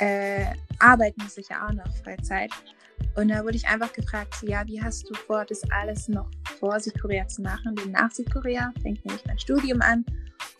äh, 0.00 0.46
arbeiten 0.80 1.22
muss 1.22 1.38
ich 1.38 1.48
ja 1.48 1.66
auch 1.66 1.72
noch 1.72 1.96
Freizeit. 2.02 2.50
Und 3.14 3.28
da 3.28 3.44
wurde 3.44 3.56
ich 3.56 3.66
einfach 3.68 3.92
gefragt, 3.92 4.34
so, 4.40 4.46
ja, 4.48 4.66
wie 4.66 4.82
hast 4.82 5.08
du 5.08 5.14
vor, 5.14 5.44
das 5.44 5.62
alles 5.70 6.08
noch 6.08 6.28
vor 6.58 6.80
Südkorea 6.80 7.28
zu 7.28 7.42
machen? 7.42 7.76
Denn 7.76 7.92
nach 7.92 8.10
Südkorea 8.10 8.72
fängt 8.82 9.04
nämlich 9.04 9.24
mein 9.24 9.38
Studium 9.38 9.80
an 9.82 10.04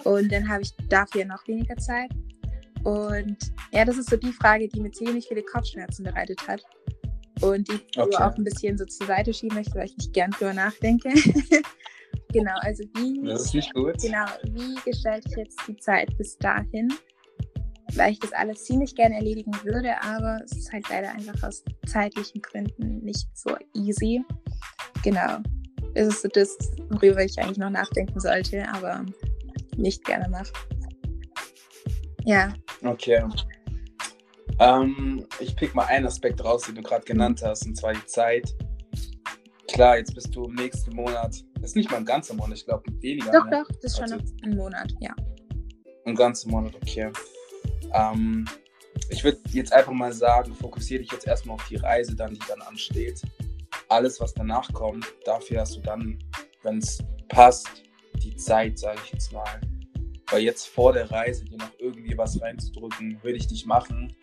und 0.04 0.30
dann 0.30 0.48
habe 0.48 0.62
ich 0.62 0.72
dafür 0.88 1.24
noch 1.24 1.46
weniger 1.48 1.76
Zeit. 1.76 2.10
Und 2.86 3.36
ja, 3.72 3.84
das 3.84 3.98
ist 3.98 4.10
so 4.10 4.16
die 4.16 4.32
Frage, 4.32 4.68
die 4.68 4.80
mir 4.80 4.92
ziemlich 4.92 5.26
viele 5.26 5.42
Kopfschmerzen 5.42 6.04
bereitet 6.04 6.46
hat. 6.46 6.62
Und 7.40 7.68
die 7.68 7.72
ich 7.74 7.98
okay. 7.98 8.16
auch 8.22 8.36
ein 8.36 8.44
bisschen 8.44 8.78
so 8.78 8.84
zur 8.84 9.08
Seite 9.08 9.34
schieben 9.34 9.56
möchte, 9.56 9.74
weil 9.74 9.86
ich 9.86 9.96
nicht 9.96 10.12
gern 10.12 10.30
drüber 10.30 10.54
nachdenke. 10.54 11.08
genau, 12.32 12.54
also 12.60 12.84
wie. 12.94 13.20
Genau, 14.02 14.26
wie 14.44 14.76
gestalte 14.88 15.28
ich 15.28 15.36
jetzt 15.36 15.60
die 15.66 15.76
Zeit 15.78 16.16
bis 16.16 16.38
dahin? 16.38 16.88
Weil 17.96 18.12
ich 18.12 18.20
das 18.20 18.32
alles 18.32 18.62
ziemlich 18.64 18.94
gerne 18.94 19.16
erledigen 19.16 19.52
würde, 19.64 20.00
aber 20.02 20.38
es 20.44 20.56
ist 20.56 20.72
halt 20.72 20.88
leider 20.88 21.10
einfach 21.10 21.42
aus 21.42 21.64
zeitlichen 21.86 22.40
Gründen 22.40 23.00
nicht 23.00 23.26
so 23.36 23.50
easy. 23.74 24.24
Genau. 25.02 25.38
Das 25.94 26.06
ist 26.06 26.22
so 26.22 26.28
das, 26.28 26.56
worüber 26.90 27.24
ich 27.24 27.36
eigentlich 27.40 27.58
noch 27.58 27.70
nachdenken 27.70 28.20
sollte, 28.20 28.68
aber 28.68 29.04
nicht 29.76 30.04
gerne 30.04 30.28
mache. 30.28 30.52
Ja. 32.24 32.54
Okay. 32.82 33.22
Ähm, 34.58 35.26
ich 35.38 35.54
pick 35.56 35.74
mal 35.74 35.84
einen 35.86 36.06
Aspekt 36.06 36.42
raus, 36.42 36.62
den 36.62 36.76
du 36.76 36.82
gerade 36.82 37.04
genannt 37.04 37.42
hast, 37.44 37.66
und 37.66 37.76
zwar 37.76 37.92
die 37.92 38.06
Zeit. 38.06 38.54
Klar, 39.68 39.98
jetzt 39.98 40.14
bist 40.14 40.34
du 40.34 40.44
im 40.44 40.54
nächsten 40.54 40.94
Monat. 40.94 41.42
Das 41.54 41.70
ist 41.70 41.76
nicht 41.76 41.90
mal 41.90 41.98
ein 41.98 42.04
ganzer 42.04 42.34
Monat, 42.34 42.58
ich 42.58 42.64
glaube 42.64 42.84
weniger. 43.00 43.32
Doch, 43.32 43.44
ne? 43.46 43.62
doch, 43.62 43.76
das 43.82 43.92
ist 43.92 44.00
also, 44.00 44.16
schon 44.18 44.32
ein 44.44 44.56
Monat, 44.56 44.92
ja. 45.00 45.14
Ein 46.04 46.14
ganzer 46.14 46.48
Monat, 46.48 46.74
okay. 46.76 47.10
Ähm, 47.92 48.46
ich 49.10 49.22
würde 49.24 49.38
jetzt 49.50 49.72
einfach 49.72 49.92
mal 49.92 50.12
sagen, 50.12 50.54
fokussiere 50.54 51.02
dich 51.02 51.12
jetzt 51.12 51.26
erstmal 51.26 51.56
auf 51.56 51.68
die 51.68 51.76
Reise, 51.76 52.14
dann, 52.16 52.32
die 52.32 52.40
dann 52.48 52.62
ansteht. 52.62 53.20
Alles, 53.88 54.20
was 54.20 54.32
danach 54.32 54.72
kommt, 54.72 55.06
dafür 55.24 55.60
hast 55.60 55.76
du 55.76 55.80
dann, 55.80 56.18
wenn 56.62 56.78
es 56.78 56.98
passt, 57.28 57.68
die 58.22 58.34
Zeit, 58.36 58.78
sage 58.78 58.98
ich 59.04 59.12
jetzt 59.12 59.32
mal. 59.32 59.60
Weil 60.30 60.42
jetzt 60.42 60.66
vor 60.66 60.92
der 60.92 61.10
Reise 61.10 61.44
dir 61.44 61.58
noch 61.58 61.70
irgendwie 61.78 62.16
was 62.18 62.40
reinzudrücken, 62.40 63.22
würde 63.22 63.38
ich 63.38 63.50
nicht 63.50 63.66
machen. 63.66 64.14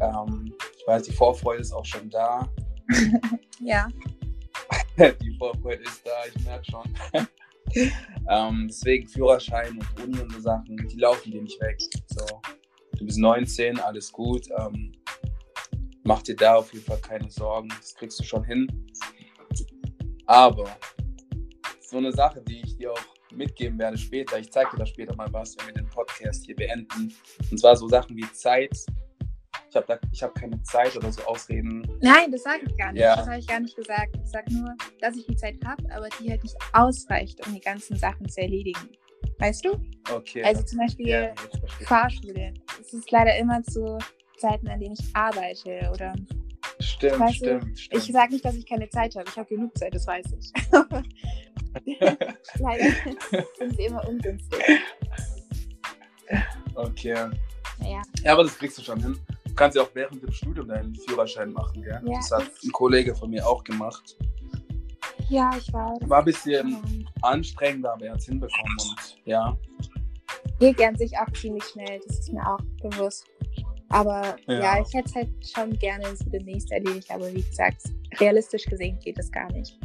Ähm, 0.00 0.54
ich 0.78 0.86
weiß, 0.86 1.04
die 1.04 1.12
Vorfreude 1.12 1.62
ist 1.62 1.72
auch 1.72 1.84
schon 1.84 2.10
da. 2.10 2.48
ja. 3.60 3.88
die 4.98 5.36
Vorfreude 5.38 5.82
ist 5.82 6.06
da, 6.06 6.10
ich 6.34 6.44
merke 6.44 6.64
schon. 6.70 6.94
ähm, 8.28 8.66
deswegen 8.68 9.08
Führerschein 9.08 9.78
und 9.78 10.02
Uni 10.02 10.20
und 10.20 10.32
so 10.32 10.40
Sachen, 10.40 10.76
die 10.76 10.98
laufen 10.98 11.30
dir 11.30 11.42
nicht 11.42 11.60
weg. 11.60 11.80
So, 12.08 12.40
du 12.98 13.06
bist 13.06 13.18
19, 13.18 13.80
alles 13.80 14.12
gut. 14.12 14.48
Ähm, 14.58 14.92
mach 16.04 16.22
dir 16.22 16.36
da 16.36 16.56
auf 16.56 16.72
jeden 16.72 16.84
Fall 16.84 17.00
keine 17.00 17.30
Sorgen, 17.30 17.68
das 17.68 17.94
kriegst 17.94 18.20
du 18.20 18.24
schon 18.24 18.44
hin. 18.44 18.66
Aber 20.26 20.76
so 21.80 21.98
eine 21.98 22.12
Sache, 22.12 22.42
die 22.42 22.60
ich 22.60 22.76
dir 22.76 22.92
auch 22.92 23.11
mitgeben 23.36 23.78
werde 23.78 23.98
später, 23.98 24.38
ich 24.38 24.50
zeige 24.50 24.70
dir 24.72 24.78
da 24.78 24.86
später 24.86 25.14
mal 25.16 25.32
was, 25.32 25.56
wenn 25.58 25.66
wir 25.68 25.74
den 25.74 25.88
Podcast 25.88 26.44
hier 26.44 26.56
beenden. 26.56 27.14
Und 27.50 27.58
zwar 27.58 27.76
so 27.76 27.88
Sachen 27.88 28.16
wie 28.16 28.30
Zeit, 28.32 28.76
ich 29.70 29.76
habe 29.76 29.98
hab 30.20 30.34
keine 30.34 30.62
Zeit 30.62 30.94
oder 30.96 31.10
so 31.10 31.22
Ausreden. 31.22 31.86
Nein, 32.00 32.30
das 32.30 32.42
sage 32.42 32.62
ich 32.66 32.76
gar 32.76 32.92
nicht. 32.92 33.00
Ja. 33.00 33.16
Das 33.16 33.26
habe 33.26 33.38
ich 33.38 33.46
gar 33.46 33.60
nicht 33.60 33.76
gesagt. 33.76 34.16
Ich 34.22 34.30
sage 34.30 34.52
nur, 34.52 34.74
dass 35.00 35.16
ich 35.16 35.26
die 35.26 35.36
Zeit 35.36 35.56
habe, 35.64 35.82
aber 35.94 36.08
die 36.20 36.30
halt 36.30 36.42
nicht 36.42 36.56
ausreicht, 36.72 37.46
um 37.46 37.54
die 37.54 37.60
ganzen 37.60 37.96
Sachen 37.96 38.28
zu 38.28 38.40
erledigen. 38.40 38.90
Weißt 39.38 39.64
du? 39.64 39.80
Okay. 40.14 40.44
Also 40.44 40.62
zum 40.62 40.78
Beispiel 40.78 41.08
ja, 41.08 41.34
Fahrschule. 41.86 42.54
Es 42.80 42.92
ist 42.92 43.10
leider 43.10 43.36
immer 43.38 43.62
zu 43.62 43.98
Zeiten, 44.36 44.68
an 44.68 44.78
denen 44.78 44.94
ich 44.98 45.16
arbeite 45.16 45.90
oder. 45.92 46.14
Stimmt, 46.78 47.20
weißt 47.20 47.36
stimmt, 47.36 47.62
du, 47.62 47.76
stimmt. 47.76 48.02
Ich 48.04 48.12
sage 48.12 48.32
nicht, 48.32 48.44
dass 48.44 48.56
ich 48.56 48.66
keine 48.66 48.88
Zeit 48.88 49.14
habe. 49.16 49.28
Ich 49.28 49.36
habe 49.36 49.48
genug 49.48 49.76
Zeit, 49.78 49.94
das 49.94 50.06
weiß 50.06 50.26
ich. 50.38 50.52
leider 52.58 52.84
sind 53.58 53.76
sie 53.76 53.84
immer 53.84 54.06
ungünstig. 54.08 54.60
Okay. 56.74 57.30
Ja. 57.80 58.02
ja, 58.22 58.32
aber 58.32 58.44
das 58.44 58.58
kriegst 58.58 58.78
du 58.78 58.82
schon 58.82 59.00
hin. 59.02 59.18
Du 59.44 59.54
kannst 59.54 59.76
ja 59.76 59.82
auch 59.82 59.90
während 59.94 60.22
dem 60.22 60.32
Studium 60.32 60.68
deinen 60.68 60.94
Führerschein 60.94 61.52
machen, 61.52 61.82
gell? 61.82 62.00
Ja, 62.04 62.16
das 62.16 62.30
hat 62.30 62.50
ein 62.64 62.72
Kollege 62.72 63.14
von 63.14 63.30
mir 63.30 63.46
auch 63.46 63.62
gemacht. 63.64 64.16
Ja, 65.28 65.50
ich 65.56 65.72
weiß. 65.72 66.08
War 66.08 66.20
ein 66.20 66.24
bisschen 66.24 66.68
mhm. 66.68 67.08
anstrengender, 67.22 67.92
aber 67.92 68.06
er 68.06 68.12
hat 68.12 68.20
es 68.20 68.26
hinbekommen 68.26 68.76
und 68.78 69.18
ja. 69.24 69.56
Geht 70.58 70.80
an 70.80 70.96
sich 70.96 71.12
auch 71.18 71.30
ziemlich 71.32 71.64
schnell, 71.64 72.00
das 72.06 72.20
ist 72.20 72.32
mir 72.32 72.46
auch 72.46 72.60
bewusst. 72.82 73.26
Aber 73.88 74.36
ja, 74.46 74.60
ja 74.60 74.82
ich 74.82 74.94
hätte 74.94 75.08
es 75.08 75.14
halt 75.14 75.28
schon 75.46 75.78
gerne 75.78 76.16
so 76.16 76.24
demnächst 76.30 76.70
erledigt, 76.72 77.10
aber 77.10 77.32
wie 77.32 77.42
gesagt, 77.42 77.82
realistisch 78.20 78.64
gesehen 78.64 78.98
geht 79.00 79.18
es 79.18 79.30
gar 79.30 79.50
nicht. 79.52 79.78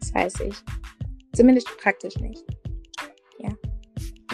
Das 0.00 0.14
weiß 0.14 0.40
ich. 0.40 0.56
Zumindest 1.36 1.68
praktisch 1.76 2.16
nicht. 2.16 2.42
Ja. 3.38 3.50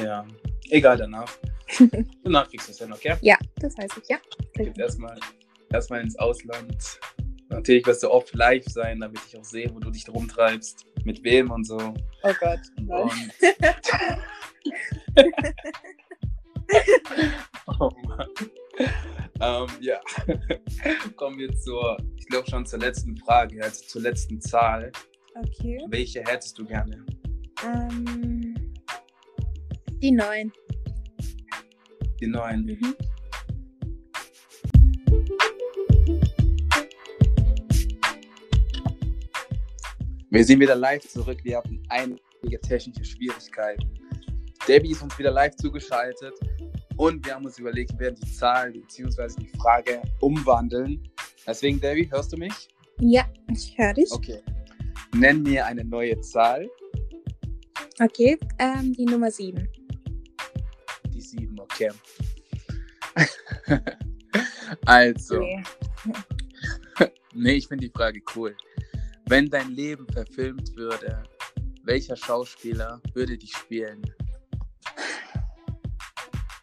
Ja, 0.00 0.24
egal 0.70 0.96
danach. 0.96 1.36
danach 2.22 2.48
kriegst 2.48 2.68
du 2.68 2.72
es 2.72 2.78
hin, 2.78 2.92
okay? 2.92 3.16
Ja, 3.22 3.36
das 3.56 3.76
weiß 3.76 3.90
ich, 4.00 4.08
ja. 4.08 4.18
Geht 4.54 4.78
erstmal 4.78 5.18
erstmal 5.72 6.02
ins 6.02 6.16
Ausland. 6.20 7.00
Natürlich 7.48 7.84
wirst 7.86 8.04
du 8.04 8.10
oft 8.10 8.32
live 8.34 8.64
sein, 8.66 9.00
damit 9.00 9.18
ich 9.26 9.36
auch 9.36 9.44
sehe, 9.44 9.68
wo 9.74 9.80
du 9.80 9.90
dich 9.90 10.08
rumtreibst, 10.08 10.86
mit 11.04 11.24
wem 11.24 11.50
und 11.50 11.64
so. 11.66 11.76
Oh 12.22 12.32
Gott. 12.38 12.60
Und, 12.76 12.88
oh 17.80 17.90
Mann. 18.06 18.28
Ähm, 19.40 19.66
ja, 19.80 20.00
kommen 21.16 21.36
wir 21.36 21.52
zur, 21.56 21.96
ich 22.16 22.28
glaube 22.28 22.48
schon 22.48 22.64
zur 22.64 22.78
letzten 22.78 23.16
Frage, 23.16 23.60
also 23.60 23.84
zur 23.86 24.02
letzten 24.02 24.40
Zahl. 24.40 24.92
Okay. 25.34 25.84
Welche 25.88 26.22
hättest 26.24 26.58
du 26.58 26.66
gerne? 26.66 27.04
Ähm, 27.64 28.54
die 30.02 30.10
neun. 30.10 30.52
Die 32.20 32.26
neun. 32.26 32.64
Mhm. 32.64 32.94
Wir 40.30 40.44
sind 40.44 40.60
wieder 40.60 40.74
live 40.74 41.06
zurück. 41.08 41.38
Wir 41.42 41.58
hatten 41.58 41.82
einige 41.88 42.60
technische 42.60 43.04
Schwierigkeiten. 43.04 43.98
Debbie 44.68 44.90
ist 44.90 45.02
uns 45.02 45.18
wieder 45.18 45.30
live 45.30 45.56
zugeschaltet 45.56 46.34
und 46.96 47.24
wir 47.26 47.34
haben 47.34 47.44
uns 47.44 47.58
überlegt, 47.58 47.92
wir 47.92 48.00
werden 48.00 48.18
die 48.22 48.32
Zahl 48.32 48.72
bzw. 48.72 49.28
die 49.40 49.48
Frage 49.58 50.02
umwandeln. 50.20 51.02
Deswegen, 51.46 51.80
Debbie, 51.80 52.10
hörst 52.10 52.32
du 52.32 52.36
mich? 52.36 52.68
Ja, 53.00 53.26
ich 53.50 53.76
höre 53.76 53.94
dich. 53.94 54.10
Okay. 54.12 54.42
Nenn 55.14 55.42
mir 55.42 55.66
eine 55.66 55.84
neue 55.84 56.18
Zahl. 56.20 56.70
Okay, 58.00 58.38
ähm, 58.58 58.94
die 58.94 59.04
Nummer 59.04 59.30
7. 59.30 59.68
Die 61.12 61.20
7, 61.20 61.60
okay. 61.60 61.90
also. 64.86 65.38
Nee. 65.38 65.62
nee, 67.34 67.52
ich 67.52 67.68
finde 67.68 67.86
die 67.86 67.92
Frage 67.92 68.20
cool. 68.34 68.56
Wenn 69.26 69.50
dein 69.50 69.70
Leben 69.72 70.06
verfilmt 70.12 70.74
würde, 70.76 71.22
welcher 71.84 72.16
Schauspieler 72.16 73.00
würde 73.14 73.36
dich 73.36 73.54
spielen? 73.54 74.02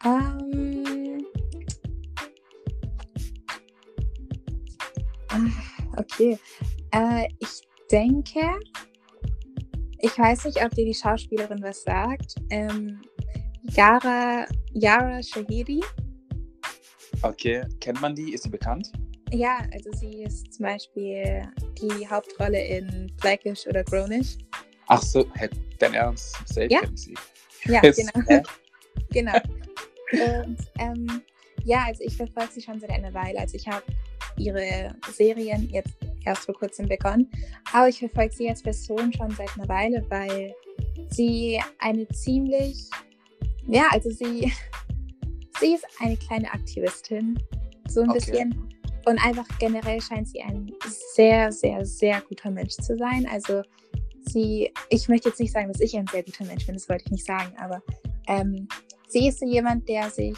Ähm. 0.03 1.25
Okay. 5.95 6.39
Äh, 6.91 7.27
ich 7.39 7.68
denke, 7.91 8.59
ich 9.99 10.17
weiß 10.17 10.45
nicht, 10.45 10.63
ob 10.63 10.71
dir 10.71 10.85
die 10.85 10.93
Schauspielerin 10.93 11.61
was 11.61 11.83
sagt. 11.83 12.35
Ähm, 12.49 13.01
Yara, 13.63 14.45
Yara 14.73 15.21
Shahidi. 15.21 15.81
Okay, 17.21 17.65
kennt 17.81 18.01
man 18.01 18.15
die? 18.15 18.33
Ist 18.33 18.43
sie 18.43 18.49
bekannt? 18.49 18.91
Ja, 19.31 19.59
also 19.73 19.91
sie 19.91 20.23
ist 20.23 20.53
zum 20.53 20.65
Beispiel 20.65 21.43
die 21.81 22.07
Hauptrolle 22.07 22.65
in 22.65 23.11
Blackish 23.21 23.67
oder 23.67 23.83
Grownish. 23.83 24.37
Ach 24.87 25.01
so, 25.01 25.25
dein 25.77 25.93
Ernst? 25.93 26.35
Safe 26.47 26.67
ja? 26.69 26.79
sie. 26.95 27.15
Ja, 27.65 27.81
genau. 27.81 28.43
genau. 29.11 29.39
Und 30.11 30.57
ähm, 30.79 31.21
ja, 31.63 31.83
also 31.85 32.03
ich 32.03 32.15
verfolge 32.15 32.53
sie 32.53 32.61
schon 32.61 32.79
seit 32.79 32.89
einer 32.89 33.13
Weile. 33.13 33.39
Also 33.39 33.55
ich 33.55 33.67
habe 33.67 33.83
ihre 34.37 34.95
Serien 35.11 35.69
jetzt 35.69 35.93
erst 36.25 36.45
vor 36.45 36.55
kurzem 36.55 36.87
begonnen, 36.87 37.29
aber 37.71 37.89
ich 37.89 37.99
verfolge 37.99 38.33
sie 38.33 38.49
als 38.49 38.61
Person 38.61 39.11
schon 39.13 39.31
seit 39.31 39.49
einer 39.57 39.67
Weile, 39.67 40.05
weil 40.09 40.53
sie 41.09 41.59
eine 41.79 42.07
ziemlich, 42.09 42.89
ja, 43.67 43.87
also 43.91 44.09
sie, 44.09 44.51
sie 45.59 45.73
ist 45.73 45.85
eine 45.99 46.17
kleine 46.17 46.51
Aktivistin, 46.51 47.37
so 47.87 48.01
ein 48.01 48.09
okay. 48.09 48.19
bisschen. 48.19 48.69
Und 49.05 49.17
einfach 49.25 49.47
generell 49.59 50.01
scheint 50.01 50.27
sie 50.27 50.41
ein 50.41 50.71
sehr, 51.15 51.51
sehr, 51.51 51.85
sehr 51.85 52.21
guter 52.21 52.51
Mensch 52.51 52.75
zu 52.75 52.97
sein. 52.97 53.25
Also 53.31 53.63
sie, 54.27 54.71
ich 54.89 55.07
möchte 55.07 55.29
jetzt 55.29 55.39
nicht 55.39 55.53
sagen, 55.53 55.71
dass 55.71 55.81
ich 55.81 55.97
ein 55.97 56.05
sehr 56.07 56.23
guter 56.23 56.45
Mensch 56.45 56.65
bin, 56.65 56.75
das 56.75 56.89
wollte 56.89 57.05
ich 57.05 57.11
nicht 57.11 57.25
sagen, 57.25 57.55
aber 57.57 57.81
ähm, 58.27 58.67
sie 59.07 59.27
ist 59.27 59.39
so 59.39 59.45
jemand, 59.45 59.87
der 59.89 60.09
sich, 60.09 60.37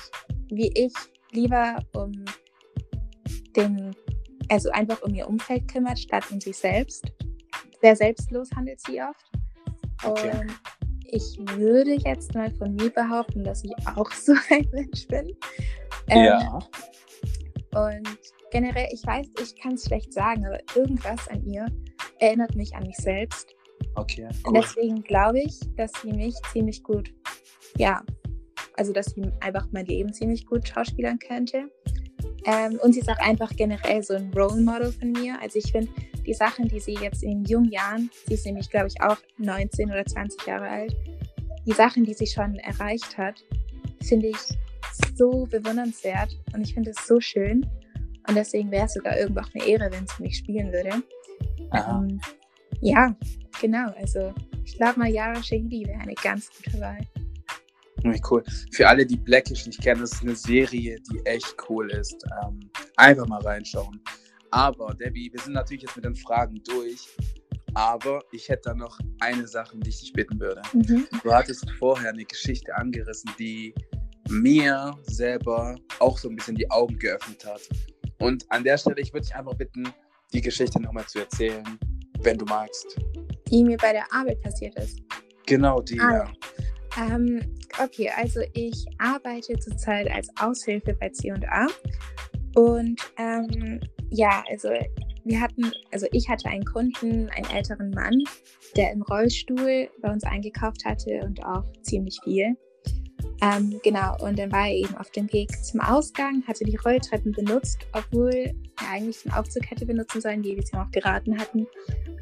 wie 0.50 0.72
ich, 0.74 0.94
lieber 1.32 1.78
um 1.94 2.12
den, 3.56 3.96
also 4.52 4.70
einfach 4.72 5.02
um 5.02 5.14
ihr 5.16 5.28
Umfeld 5.28 5.72
kümmert, 5.72 5.98
statt 5.98 6.26
um 6.30 6.42
sich 6.42 6.58
selbst. 6.58 7.06
Sehr 7.82 7.96
selbstlos 7.96 8.52
handelt 8.54 8.82
sie 8.82 9.02
oft. 9.02 9.32
Okay. 10.04 10.32
Und 10.38 10.52
ich 11.06 11.40
würde 11.58 11.94
jetzt 11.94 12.34
mal 12.36 12.52
von 12.56 12.76
mir 12.76 12.90
behaupten, 12.90 13.44
dass 13.44 13.64
ich 13.64 13.72
auch 13.96 14.12
so 14.12 14.34
ein 14.50 14.68
Mensch 14.74 15.08
bin. 15.08 15.36
Ähm, 16.10 16.26
ja. 16.26 16.60
Und 17.74 18.10
generell, 18.52 18.90
ich 18.92 19.06
weiß, 19.06 19.28
ich 19.42 19.56
kann 19.62 19.76
es 19.76 19.86
schlecht 19.86 20.12
sagen, 20.12 20.46
aber 20.46 20.60
irgendwas 20.76 21.28
an 21.30 21.42
ihr 21.46 21.66
erinnert 22.20 22.56
mich 22.56 22.76
an 22.76 22.84
mich 22.84 22.98
selbst. 22.98 23.56
Okay. 23.96 24.28
Cool. 24.30 24.48
Und 24.48 24.54
deswegen 24.56 25.02
glaube 25.02 25.40
ich, 25.40 25.60
dass 25.78 25.92
sie 26.02 26.12
mich 26.12 26.36
ziemlich 26.52 26.84
gut, 26.84 27.14
ja, 27.78 28.04
also 28.76 28.92
dass 28.92 29.08
sie 29.08 29.32
einfach 29.40 29.68
mein 29.72 29.86
Leben 29.86 30.14
ziemlich 30.14 30.46
gut 30.46 30.68
schauspielern 30.68 31.20
könnte. 31.20 31.72
Ähm, 32.46 32.80
und 32.82 32.94
sie 32.94 33.02
ist 33.02 33.10
auch 33.10 33.20
einfach 33.20 33.56
generell 33.56 34.02
so 34.02 34.16
ein 34.16 34.32
Role 34.36 34.62
Model 34.62 34.92
von 34.92 35.12
mir. 35.12 35.40
Also 35.42 35.60
ich 35.60 35.72
finde, 35.72 35.92
die 36.26 36.34
Sachen, 36.34 36.68
die 36.68 36.80
sie 36.80 36.96
jetzt 36.96 37.24
in 37.24 37.46
jungen 37.46 37.72
Jahren, 37.72 38.10
sie 38.28 38.34
ist 38.34 38.46
nämlich, 38.46 38.70
glaube 38.70 38.88
ich, 38.88 39.02
auch 39.02 39.18
19 39.38 39.92
oder 39.92 40.06
20 40.06 40.46
Jahre 40.48 40.68
alt, 40.68 40.96
die 41.66 41.72
Sachen, 41.72 42.04
die 42.04 42.14
sie 42.14 42.28
schon 42.28 42.56
erreicht 42.56 43.18
hat, 43.18 43.44
finde 44.02 44.28
ich 44.28 44.38
so 45.16 45.48
bewundernswert 45.50 46.36
und 46.54 46.62
ich 46.62 46.74
finde 46.74 46.92
es 46.92 47.08
so 47.08 47.20
schön. 47.20 47.66
Und 48.28 48.36
deswegen 48.36 48.72
wäre 48.72 48.86
es 48.86 48.94
sogar 48.94 49.18
irgendwo 49.18 49.42
auch 49.42 49.50
eine 49.54 49.66
Ehre, 49.66 49.90
wenn 49.92 50.06
sie 50.08 50.24
mich 50.24 50.38
spielen 50.38 50.72
würde. 50.72 51.04
Ähm, 51.74 52.20
ja, 52.82 53.16
genau. 53.60 53.92
Also 53.98 54.34
ich 54.64 54.78
glaube, 54.78 55.00
Mayara 55.00 55.42
Shahidi 55.42 55.86
wäre 55.86 56.00
eine 56.00 56.14
ganz 56.16 56.50
gute 56.56 56.80
Wahl. 56.80 57.00
Cool. 58.30 58.44
Für 58.72 58.88
alle, 58.88 59.06
die 59.06 59.18
Blackish 59.18 59.66
nicht 59.66 59.82
kennen, 59.82 60.02
das 60.02 60.14
ist 60.14 60.22
eine 60.22 60.36
Serie, 60.36 60.98
die 61.12 61.26
echt 61.26 61.56
cool 61.70 61.92
ist. 61.92 62.16
Ähm, 62.44 62.70
einfach 62.98 63.28
mal 63.28 63.42
reinschauen. 63.42 64.02
Aber, 64.52 64.94
Debbie, 64.94 65.30
wir 65.32 65.40
sind 65.40 65.54
natürlich 65.54 65.84
jetzt 65.84 65.96
mit 65.96 66.06
den 66.06 66.16
Fragen 66.16 66.62
durch. 66.64 67.08
Aber 67.74 68.22
ich 68.32 68.50
hätte 68.50 68.64
da 68.66 68.74
noch 68.74 69.00
eine 69.22 69.48
Sache, 69.48 69.78
die 69.78 69.90
ich 69.90 70.00
dich 70.00 70.14
bitten 70.14 70.40
würde. 70.40 70.62
Mhm. 70.74 71.08
Du 71.24 71.32
hattest 71.32 71.70
vorher 71.80 72.10
eine 72.10 72.26
Geschichte 72.26 72.76
angerissen, 72.76 73.32
die 73.40 73.74
mir 74.30 74.94
selber 75.04 75.76
auch 76.00 76.18
so 76.18 76.30
ein 76.30 76.36
bisschen 76.36 76.56
die 76.56 76.70
Augen 76.70 76.98
geöffnet 77.00 77.46
hat. 77.46 77.62
Und 78.20 78.46
an 78.52 78.64
der 78.64 78.78
Stelle, 78.78 79.00
ich 79.00 79.14
würde 79.14 79.26
dich 79.26 79.36
einfach 79.36 79.56
bitten, 79.56 79.88
die 80.34 80.42
Geschichte 80.42 80.82
nochmal 80.82 81.06
zu 81.08 81.20
erzählen, 81.20 81.64
wenn 82.20 82.38
du 82.38 82.46
magst. 82.46 82.98
Die 83.50 83.64
mir 83.64 83.78
bei 83.78 83.94
der 83.94 84.06
Arbeit 84.14 84.42
passiert 84.42 84.76
ist. 84.76 85.00
Genau, 85.46 85.82
die, 85.82 86.00
ah, 86.00 86.26
ja. 86.26 86.32
Ähm, 87.00 87.42
okay, 87.82 88.12
also 88.16 88.42
ich 88.54 88.86
arbeite 88.98 89.58
zurzeit 89.60 90.12
als 90.12 90.30
Aushilfe 90.40 90.94
bei 91.00 91.10
C&A 91.10 91.68
und 92.56 93.00
ähm, 93.18 93.80
ja, 94.10 94.44
also 94.50 94.70
wir 95.24 95.40
hatten, 95.40 95.72
also 95.92 96.08
ich 96.12 96.28
hatte 96.28 96.50
einen 96.50 96.66
Kunden, 96.66 97.30
einen 97.30 97.50
älteren 97.56 97.92
Mann, 97.92 98.24
der 98.76 98.92
im 98.92 99.04
Rollstuhl 99.04 99.90
bei 100.02 100.12
uns 100.12 100.24
eingekauft 100.24 100.84
hatte 100.84 101.22
und 101.24 101.44
auch 101.46 101.64
ziemlich 101.84 102.20
viel. 102.24 102.58
Ähm, 103.44 103.80
genau, 103.84 104.18
und 104.22 104.38
dann 104.38 104.52
war 104.52 104.68
er 104.68 104.76
eben 104.76 104.96
auf 104.98 105.10
dem 105.12 105.32
Weg 105.34 105.50
zum 105.64 105.80
Ausgang, 105.80 106.44
hatte 106.48 106.64
die 106.64 106.76
Rolltreppen 106.76 107.32
benutzt, 107.32 107.80
obwohl 107.94 108.32
er 108.32 108.54
eigentlich 108.92 109.24
den 109.24 109.34
Aufzug 109.34 109.70
hätte 109.70 109.86
benutzen 109.86 110.22
sollen, 110.22 110.44
wie 110.44 110.56
wir 110.56 110.64
es 110.64 110.72
ihm 110.74 110.80
auch 110.80 110.92
geraten 110.92 111.40
hatten. 111.40 111.66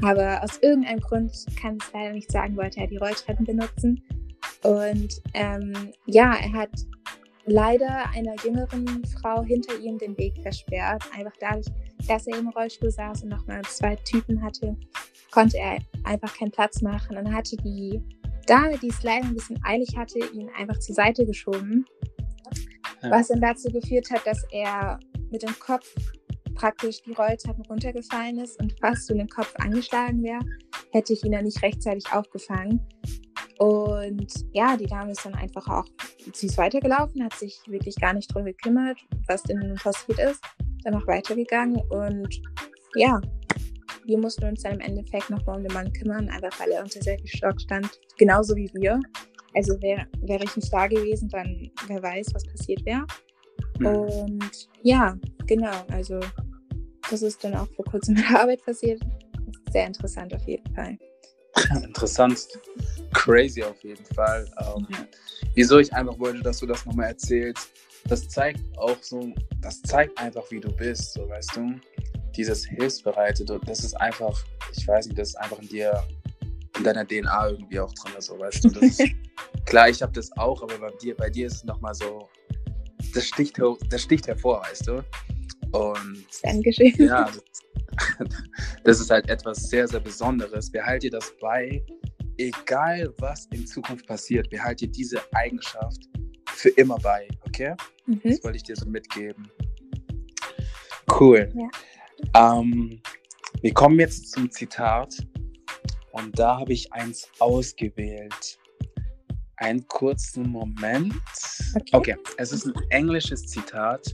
Aber 0.01 0.41
aus 0.43 0.59
irgendeinem 0.59 1.01
Grund, 1.01 1.33
kann 1.59 1.77
es 1.81 1.91
leider 1.93 2.13
nicht 2.13 2.31
sagen, 2.31 2.55
wollte 2.55 2.79
er 2.79 2.87
die 2.87 2.97
Rolltreppen 2.97 3.45
benutzen. 3.45 4.01
Und 4.63 5.21
ähm, 5.33 5.73
ja, 6.05 6.35
er 6.35 6.53
hat 6.53 6.71
leider 7.45 8.09
einer 8.11 8.35
jüngeren 8.43 9.03
Frau 9.05 9.43
hinter 9.43 9.77
ihm 9.79 9.97
den 9.97 10.17
Weg 10.17 10.33
versperrt. 10.41 11.03
Einfach 11.17 11.33
dadurch, 11.39 11.67
dass 12.07 12.27
er 12.27 12.37
im 12.37 12.49
Rollstuhl 12.49 12.91
saß 12.91 13.23
und 13.23 13.29
nochmal 13.29 13.61
zwei 13.63 13.95
Typen 13.95 14.41
hatte, 14.41 14.75
konnte 15.31 15.57
er 15.57 15.79
einfach 16.03 16.35
keinen 16.37 16.51
Platz 16.51 16.81
machen. 16.81 17.17
Und 17.17 17.33
hatte 17.33 17.55
die 17.57 18.01
Dame, 18.45 18.77
die 18.77 18.89
es 18.89 19.03
leider 19.03 19.27
ein 19.27 19.33
bisschen 19.33 19.59
eilig 19.63 19.95
hatte, 19.95 20.19
ihn 20.33 20.49
einfach 20.57 20.79
zur 20.79 20.95
Seite 20.95 21.25
geschoben. 21.25 21.85
Ja. 23.01 23.11
Was 23.11 23.29
dann 23.29 23.41
dazu 23.41 23.69
geführt 23.69 24.09
hat, 24.11 24.25
dass 24.25 24.43
er 24.51 24.99
mit 25.31 25.43
dem 25.43 25.57
Kopf 25.59 25.93
praktisch 26.55 27.01
die 27.03 27.13
Rolltreppen 27.13 27.63
runtergefallen 27.65 28.39
ist 28.39 28.59
und 28.59 28.77
fast 28.79 29.07
so 29.07 29.13
den 29.13 29.29
Kopf 29.29 29.53
angeschlagen 29.59 30.21
wäre, 30.23 30.41
hätte 30.91 31.13
ich 31.13 31.23
ihn 31.23 31.31
dann 31.31 31.45
nicht 31.45 31.61
rechtzeitig 31.61 32.11
aufgefangen. 32.11 32.81
Und 33.59 34.45
ja, 34.53 34.77
die 34.77 34.85
Dame 34.85 35.11
ist 35.11 35.25
dann 35.25 35.35
einfach 35.35 35.67
auch, 35.67 35.85
sie 36.33 36.47
ist 36.47 36.57
weitergelaufen, 36.57 37.23
hat 37.23 37.33
sich 37.33 37.59
wirklich 37.67 37.95
gar 37.95 38.13
nicht 38.13 38.33
drum 38.33 38.45
gekümmert, 38.45 38.97
was 39.27 39.43
denn 39.43 39.59
nun 39.59 39.75
passiert 39.75 40.17
ist. 40.19 40.41
Dann 40.83 40.95
auch 40.95 41.05
weitergegangen 41.07 41.75
und 41.89 42.41
ja, 42.95 43.19
wir 44.05 44.17
mussten 44.17 44.45
uns 44.45 44.63
dann 44.63 44.75
im 44.75 44.79
Endeffekt 44.79 45.29
nochmal 45.29 45.57
um 45.57 45.63
den 45.63 45.73
Mann 45.73 45.91
kümmern, 45.91 46.29
einfach 46.29 46.57
weil 46.59 46.71
er 46.71 46.81
unter 46.81 47.01
sehr 47.01 47.19
viel 47.19 47.27
Schock 47.27 47.59
stand, 47.59 47.99
genauso 48.17 48.55
wie 48.55 48.71
wir. 48.73 48.99
Also 49.55 49.73
wäre 49.81 50.07
wär 50.21 50.41
ich 50.41 50.55
nicht 50.55 50.71
da 50.71 50.87
gewesen, 50.87 51.27
dann 51.27 51.69
wer 51.87 52.01
weiß, 52.01 52.27
was 52.33 52.45
passiert 52.45 52.85
wäre. 52.85 53.05
Mhm. 53.79 53.85
Und 53.85 54.69
ja, 54.83 55.17
genau, 55.47 55.83
also 55.91 56.21
das 57.11 57.21
ist 57.21 57.43
dann 57.43 57.55
auch 57.55 57.67
vor 57.75 57.83
kurzem 57.85 58.15
in 58.15 58.21
der 58.21 58.41
Arbeit 58.41 58.63
passiert. 58.63 59.01
Sehr 59.71 59.85
interessant 59.85 60.33
auf 60.33 60.47
jeden 60.47 60.73
Fall. 60.73 60.97
Interessant 61.83 62.47
crazy 63.13 63.63
auf 63.63 63.81
jeden 63.83 64.05
Fall. 64.05 64.49
Ähm, 64.59 64.87
ja. 64.89 65.07
Wieso 65.55 65.79
ich 65.79 65.93
einfach 65.93 66.17
wollte, 66.19 66.41
dass 66.41 66.59
du 66.59 66.65
das 66.65 66.85
nochmal 66.85 67.07
erzählst, 67.07 67.69
das 68.07 68.27
zeigt 68.27 68.61
auch 68.77 68.97
so, 69.01 69.33
das 69.61 69.81
zeigt 69.81 70.17
einfach, 70.19 70.43
wie 70.51 70.59
du 70.59 70.71
bist, 70.71 71.13
so 71.13 71.27
weißt 71.27 71.55
du. 71.55 71.79
Dieses 72.35 72.65
Hilfsbereite, 72.65 73.43
das 73.65 73.83
ist 73.83 73.93
einfach, 73.95 74.43
ich 74.75 74.87
weiß 74.87 75.07
nicht, 75.07 75.19
das 75.19 75.29
ist 75.29 75.35
einfach 75.35 75.59
in 75.59 75.67
dir, 75.67 76.03
in 76.77 76.83
deiner 76.83 77.05
DNA 77.05 77.49
irgendwie 77.49 77.79
auch 77.79 77.93
drin, 77.93 78.13
so 78.19 78.39
weißt 78.39 78.63
du. 78.63 78.79
Ist, 78.79 79.03
klar, 79.65 79.89
ich 79.89 80.01
habe 80.01 80.13
das 80.13 80.31
auch, 80.37 80.61
aber 80.61 80.77
bei 80.77 80.91
dir, 81.01 81.15
bei 81.15 81.29
dir 81.29 81.47
ist 81.47 81.55
es 81.55 81.63
nochmal 81.65 81.93
so, 81.93 82.29
das 83.13 83.25
sticht, 83.25 83.59
das 83.89 84.01
sticht 84.01 84.27
hervor, 84.27 84.61
weißt 84.61 84.87
du. 84.87 85.03
Und 85.71 86.25
Dankeschön. 86.43 86.93
Ja, 86.97 87.29
das 88.83 88.99
ist 89.01 89.09
halt 89.09 89.29
etwas 89.29 89.69
sehr, 89.69 89.87
sehr 89.87 89.99
Besonderes. 89.99 90.71
Behalt 90.71 91.03
dir 91.03 91.11
das 91.11 91.33
bei, 91.41 91.83
egal 92.39 93.13
was 93.19 93.45
in 93.47 93.67
Zukunft 93.67 94.07
passiert, 94.07 94.49
behalte 94.49 94.87
diese 94.87 95.21
Eigenschaft 95.33 96.07
für 96.47 96.69
immer 96.69 96.97
bei, 96.99 97.27
okay? 97.45 97.75
Mhm. 98.05 98.21
Das 98.23 98.43
wollte 98.43 98.57
ich 98.57 98.63
dir 98.63 98.75
so 98.75 98.89
mitgeben. 98.89 99.49
Cool. 101.19 101.51
Ja. 102.33 102.59
Ähm, 102.59 103.01
wir 103.61 103.73
kommen 103.73 103.99
jetzt 103.99 104.31
zum 104.31 104.49
Zitat 104.51 105.15
und 106.11 106.37
da 106.37 106.59
habe 106.59 106.73
ich 106.73 106.91
eins 106.93 107.29
ausgewählt. 107.39 108.57
Einen 109.57 109.85
kurzen 109.87 110.49
Moment. 110.49 111.13
Okay. 111.75 111.95
okay, 111.95 112.15
es 112.37 112.53
ist 112.53 112.65
ein 112.65 112.73
englisches 112.91 113.45
Zitat 113.45 114.13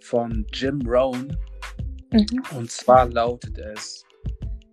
von 0.00 0.46
Jim 0.52 0.82
Rohn 0.86 1.34
mhm. 2.12 2.42
und 2.54 2.70
zwar 2.70 3.08
lautet 3.08 3.56
es: 3.58 4.04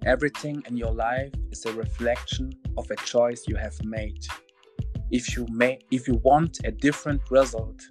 Everything 0.05 0.63
in 0.69 0.77
your 0.77 0.93
life 0.93 1.31
is 1.51 1.65
a 1.65 1.73
reflection 1.73 2.53
of 2.77 2.89
a 2.89 2.95
choice 3.05 3.47
you 3.47 3.57
have 3.57 3.75
made. 3.83 4.25
If 5.11 5.35
you 5.35 5.45
may, 5.51 5.79
if 5.91 6.07
you 6.07 6.19
want 6.23 6.59
a 6.65 6.71
different 6.71 7.21
result, 7.29 7.81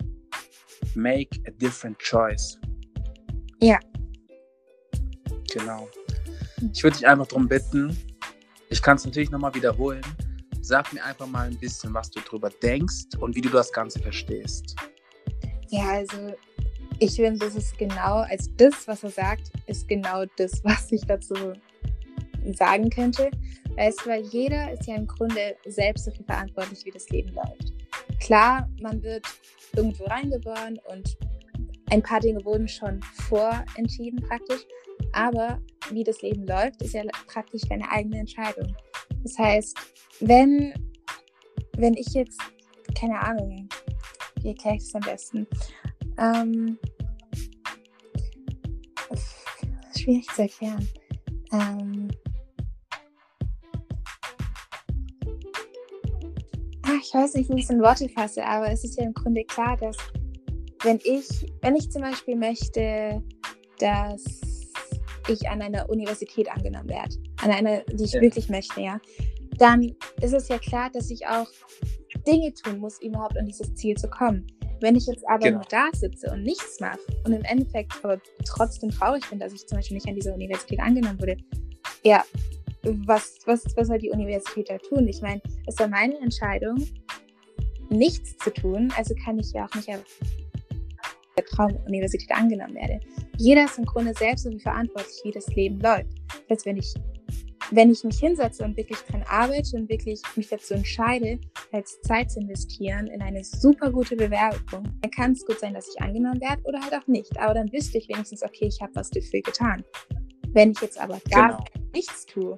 make 0.94 1.28
a 1.46 1.50
different 1.50 1.98
choice. 1.98 2.58
Ja. 3.60 3.78
Genau. 5.52 5.88
Ich 6.72 6.82
würde 6.82 6.96
dich 6.96 7.06
einfach 7.06 7.26
darum 7.26 7.46
bitten, 7.46 7.96
ich 8.70 8.80
kann 8.80 8.96
es 8.96 9.04
natürlich 9.04 9.30
nochmal 9.30 9.54
wiederholen. 9.54 10.02
Sag 10.60 10.92
mir 10.92 11.04
einfach 11.04 11.26
mal 11.26 11.46
ein 11.46 11.58
bisschen, 11.58 11.92
was 11.94 12.10
du 12.10 12.20
darüber 12.20 12.50
denkst 12.62 13.16
und 13.20 13.34
wie 13.36 13.40
du 13.40 13.48
das 13.48 13.72
Ganze 13.72 14.00
verstehst. 14.00 14.76
Ja, 15.68 15.90
also 15.90 16.34
ich 16.98 17.16
finde, 17.16 17.38
das 17.38 17.54
ist 17.54 17.78
genau, 17.78 18.20
also 18.20 18.50
das, 18.56 18.88
was 18.88 19.04
er 19.04 19.10
sagt, 19.10 19.52
ist 19.66 19.86
genau 19.88 20.24
das, 20.36 20.60
was 20.64 20.90
ich 20.90 21.02
dazu 21.06 21.52
sagen 22.54 22.90
könnte. 22.90 23.30
Weißt 23.76 24.00
du, 24.04 24.10
weil 24.10 24.22
jeder 24.24 24.72
ist 24.72 24.86
ja 24.86 24.96
im 24.96 25.06
Grunde 25.06 25.56
selbst 25.66 26.06
dafür 26.06 26.24
verantwortlich, 26.24 26.84
wie 26.84 26.90
das 26.90 27.08
Leben 27.10 27.34
läuft. 27.34 27.72
Klar, 28.20 28.68
man 28.80 29.02
wird 29.02 29.24
irgendwo 29.74 30.04
reingeboren 30.04 30.78
und 30.88 31.16
ein 31.90 32.02
paar 32.02 32.20
Dinge 32.20 32.44
wurden 32.44 32.68
schon 32.68 33.00
vorentschieden 33.28 34.20
praktisch, 34.20 34.60
aber 35.12 35.60
wie 35.90 36.04
das 36.04 36.20
Leben 36.22 36.46
läuft, 36.46 36.82
ist 36.82 36.94
ja 36.94 37.02
praktisch 37.26 37.62
deine 37.68 37.90
eigene 37.90 38.18
Entscheidung. 38.18 38.74
Das 39.22 39.38
heißt, 39.38 39.78
wenn, 40.20 40.74
wenn 41.76 41.94
ich 41.94 42.08
jetzt, 42.08 42.40
keine 42.98 43.20
Ahnung, 43.20 43.68
wie 44.42 44.48
erkläre 44.48 44.76
ich 44.76 44.82
es 44.82 44.94
am 44.94 45.00
besten? 45.00 45.46
Ähm, 46.18 46.78
schwierig 49.96 50.26
zu 50.34 50.42
erklären. 50.42 50.88
Ähm, 51.52 52.08
ich 57.00 57.14
weiß 57.14 57.34
nicht, 57.34 57.50
wie 57.50 57.58
ich 57.58 57.64
es 57.64 57.70
in 57.70 57.80
Worte 57.80 58.08
fasse, 58.08 58.44
aber 58.44 58.70
es 58.70 58.84
ist 58.84 58.98
ja 58.98 59.04
im 59.04 59.14
Grunde 59.14 59.44
klar, 59.44 59.76
dass 59.76 59.96
wenn 60.82 60.98
ich, 61.04 61.28
wenn 61.60 61.76
ich 61.76 61.90
zum 61.90 62.02
Beispiel 62.02 62.36
möchte, 62.36 63.22
dass 63.78 64.24
ich 65.28 65.48
an 65.48 65.60
einer 65.60 65.88
Universität 65.90 66.50
angenommen 66.50 66.88
werde, 66.88 67.16
an 67.42 67.50
einer, 67.50 67.82
die 67.84 68.04
ich 68.04 68.12
ja. 68.12 68.20
wirklich 68.20 68.48
möchte, 68.48 68.80
ja, 68.80 69.00
dann 69.58 69.94
ist 70.20 70.32
es 70.32 70.48
ja 70.48 70.58
klar, 70.58 70.90
dass 70.90 71.10
ich 71.10 71.26
auch 71.26 71.48
Dinge 72.26 72.52
tun 72.54 72.78
muss, 72.78 73.00
überhaupt 73.02 73.36
an 73.38 73.46
dieses 73.46 73.74
Ziel 73.74 73.96
zu 73.96 74.08
kommen. 74.08 74.46
Wenn 74.80 74.94
ich 74.94 75.06
jetzt 75.06 75.26
aber 75.28 75.46
genau. 75.46 75.58
nur 75.58 75.66
da 75.68 75.88
sitze 75.92 76.30
und 76.30 76.44
nichts 76.44 76.78
mache 76.80 77.00
und 77.24 77.32
im 77.32 77.42
Endeffekt 77.42 77.92
aber 78.02 78.20
trotzdem 78.44 78.90
traurig 78.90 79.28
bin, 79.28 79.40
dass 79.40 79.52
ich 79.52 79.66
zum 79.66 79.76
Beispiel 79.78 79.96
nicht 79.96 80.08
an 80.08 80.14
dieser 80.14 80.34
Universität 80.34 80.78
angenommen 80.78 81.20
wurde, 81.20 81.36
ja, 82.04 82.22
was, 83.06 83.38
was, 83.46 83.64
was 83.76 83.88
soll 83.88 83.98
die 83.98 84.10
Universität 84.10 84.70
da 84.70 84.78
tun? 84.78 85.06
Ich 85.08 85.20
meine, 85.22 85.40
es 85.66 85.78
war 85.78 85.88
meine 85.88 86.18
Entscheidung, 86.20 86.76
nichts 87.90 88.36
zu 88.38 88.52
tun, 88.52 88.92
also 88.96 89.14
kann 89.24 89.38
ich 89.38 89.52
ja 89.52 89.66
auch 89.66 89.74
nicht 89.74 89.88
der 91.38 91.44
Traumuniversität 91.44 92.30
angenommen 92.32 92.74
werde. 92.74 93.00
Jeder 93.36 93.64
ist 93.64 93.78
im 93.78 93.84
Grunde 93.84 94.12
selbst 94.14 94.44
dafür 94.44 94.60
verantwortlich, 94.60 95.20
wie 95.24 95.30
das 95.30 95.46
Leben 95.54 95.80
läuft. 95.80 96.08
Das 96.48 96.58
heißt, 96.58 96.66
wenn 96.66 96.76
ich, 96.76 96.92
wenn 97.70 97.90
ich 97.90 98.02
mich 98.02 98.18
hinsetze 98.18 98.64
und 98.64 98.76
wirklich 98.76 98.98
dran 98.98 99.22
arbeite 99.28 99.76
und 99.76 99.88
wirklich 99.88 100.20
mich 100.36 100.48
dazu 100.48 100.74
entscheide, 100.74 101.38
als 101.72 102.00
Zeit 102.02 102.30
zu 102.30 102.40
investieren 102.40 103.06
in 103.06 103.22
eine 103.22 103.44
super 103.44 103.90
gute 103.90 104.16
Bewerbung, 104.16 104.88
dann 105.00 105.10
kann 105.10 105.32
es 105.32 105.46
gut 105.46 105.60
sein, 105.60 105.74
dass 105.74 105.88
ich 105.88 106.00
angenommen 106.00 106.40
werde 106.40 106.62
oder 106.64 106.80
halt 106.80 106.94
auch 106.94 107.06
nicht. 107.06 107.38
Aber 107.38 107.54
dann 107.54 107.72
wüsste 107.72 107.98
ich 107.98 108.08
wenigstens, 108.08 108.42
okay, 108.42 108.66
ich 108.66 108.80
habe 108.80 108.94
was 108.94 109.10
dafür 109.10 109.40
getan. 109.42 109.84
Wenn 110.48 110.72
ich 110.72 110.80
jetzt 110.80 111.00
aber 111.00 111.20
gar 111.30 111.48
genau. 111.48 111.64
nichts 111.94 112.26
tue, 112.26 112.56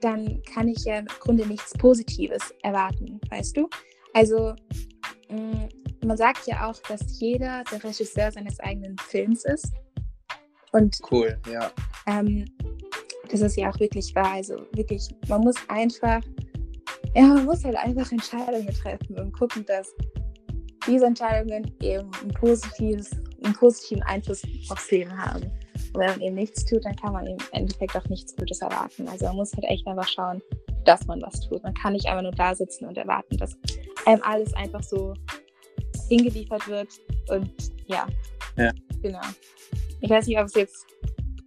dann 0.00 0.42
kann 0.42 0.68
ich 0.68 0.84
ja 0.84 0.98
im 0.98 1.06
Grunde 1.06 1.46
nichts 1.46 1.72
Positives 1.74 2.54
erwarten, 2.62 3.20
weißt 3.30 3.56
du? 3.56 3.68
Also 4.12 4.54
mh, 5.28 5.68
man 6.04 6.16
sagt 6.16 6.46
ja 6.46 6.68
auch, 6.68 6.78
dass 6.88 7.18
jeder 7.18 7.64
der 7.70 7.82
Regisseur 7.82 8.30
seines 8.30 8.60
eigenen 8.60 8.96
Films 8.98 9.44
ist. 9.44 9.72
Und 10.72 10.98
cool, 11.10 11.38
ja. 11.50 11.70
Ähm, 12.06 12.44
das 13.30 13.40
ist 13.40 13.56
ja 13.56 13.70
auch 13.70 13.80
wirklich 13.80 14.14
wahr. 14.14 14.32
Also 14.32 14.66
wirklich, 14.72 15.08
man 15.28 15.40
muss 15.40 15.56
einfach, 15.68 16.20
ja, 17.14 17.22
man 17.22 17.44
muss 17.44 17.64
halt 17.64 17.76
einfach 17.76 18.10
Entscheidungen 18.12 18.68
treffen 18.74 19.18
und 19.18 19.32
gucken, 19.32 19.64
dass 19.66 19.92
diese 20.86 21.06
Entscheidungen 21.06 21.74
eben 21.82 22.10
ein 22.22 22.28
positives, 22.34 23.10
einen 23.42 23.54
positiven 23.54 24.02
Einfluss 24.04 24.42
aufs 24.70 24.90
Leben 24.90 25.16
haben. 25.16 25.50
Und 25.96 26.02
wenn 26.02 26.10
man 26.10 26.20
eben 26.20 26.34
nichts 26.34 26.62
tut, 26.62 26.84
dann 26.84 26.94
kann 26.94 27.14
man 27.14 27.26
im 27.26 27.38
Endeffekt 27.52 27.96
auch 27.96 28.06
nichts 28.10 28.36
Gutes 28.36 28.60
erwarten. 28.60 29.08
Also 29.08 29.24
man 29.24 29.36
muss 29.36 29.54
halt 29.54 29.64
echt 29.64 29.86
einfach 29.86 30.06
schauen, 30.06 30.42
dass 30.84 31.06
man 31.06 31.22
was 31.22 31.40
tut. 31.40 31.62
Man 31.62 31.72
kann 31.72 31.94
nicht 31.94 32.04
einfach 32.04 32.20
nur 32.20 32.32
da 32.32 32.54
sitzen 32.54 32.84
und 32.84 32.98
erwarten, 32.98 33.38
dass 33.38 33.56
einem 34.04 34.22
alles 34.22 34.52
einfach 34.52 34.82
so 34.82 35.14
hingeliefert 36.10 36.68
wird. 36.68 36.90
Und 37.30 37.50
ja, 37.86 38.06
ja. 38.58 38.72
genau. 39.00 39.22
Ich 40.02 40.10
weiß 40.10 40.26
nicht, 40.26 40.38
ob 40.38 40.44
es 40.44 40.54
jetzt 40.54 40.86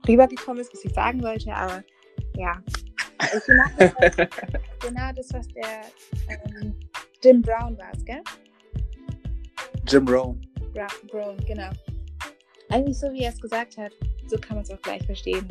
rübergekommen 0.08 0.62
ist, 0.62 0.74
was 0.74 0.84
ich 0.84 0.96
sagen 0.96 1.22
wollte, 1.22 1.54
aber 1.54 1.84
ja. 2.36 2.60
Genau 3.46 3.64
das, 3.78 3.94
genau 4.80 5.12
das 5.16 5.32
was 5.32 5.48
der 5.50 5.82
ähm, 6.28 6.76
Jim 7.24 7.44
Brown 7.44 7.78
war, 7.78 7.92
gell? 8.04 8.24
Jim 9.88 10.06
Brown. 10.06 10.42
Brown, 11.12 11.38
genau. 11.46 11.70
Eigentlich 12.70 12.98
so, 12.98 13.12
wie 13.14 13.26
er 13.26 13.30
es 13.32 13.40
gesagt 13.40 13.78
hat, 13.78 13.92
so 14.30 14.38
kann 14.38 14.58
man 14.58 14.64
es 14.64 14.72
auch 14.72 14.82
gleich 14.82 15.06
verstehen. 15.06 15.48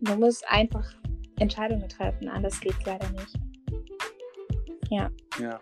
Man 0.00 0.20
muss 0.20 0.42
einfach 0.44 0.94
Entscheidungen 1.38 1.88
treffen, 1.88 2.28
anders 2.28 2.60
geht 2.60 2.74
es 2.78 2.86
leider 2.86 3.08
nicht. 3.10 3.34
Ja. 4.90 5.10
Ja 5.40 5.60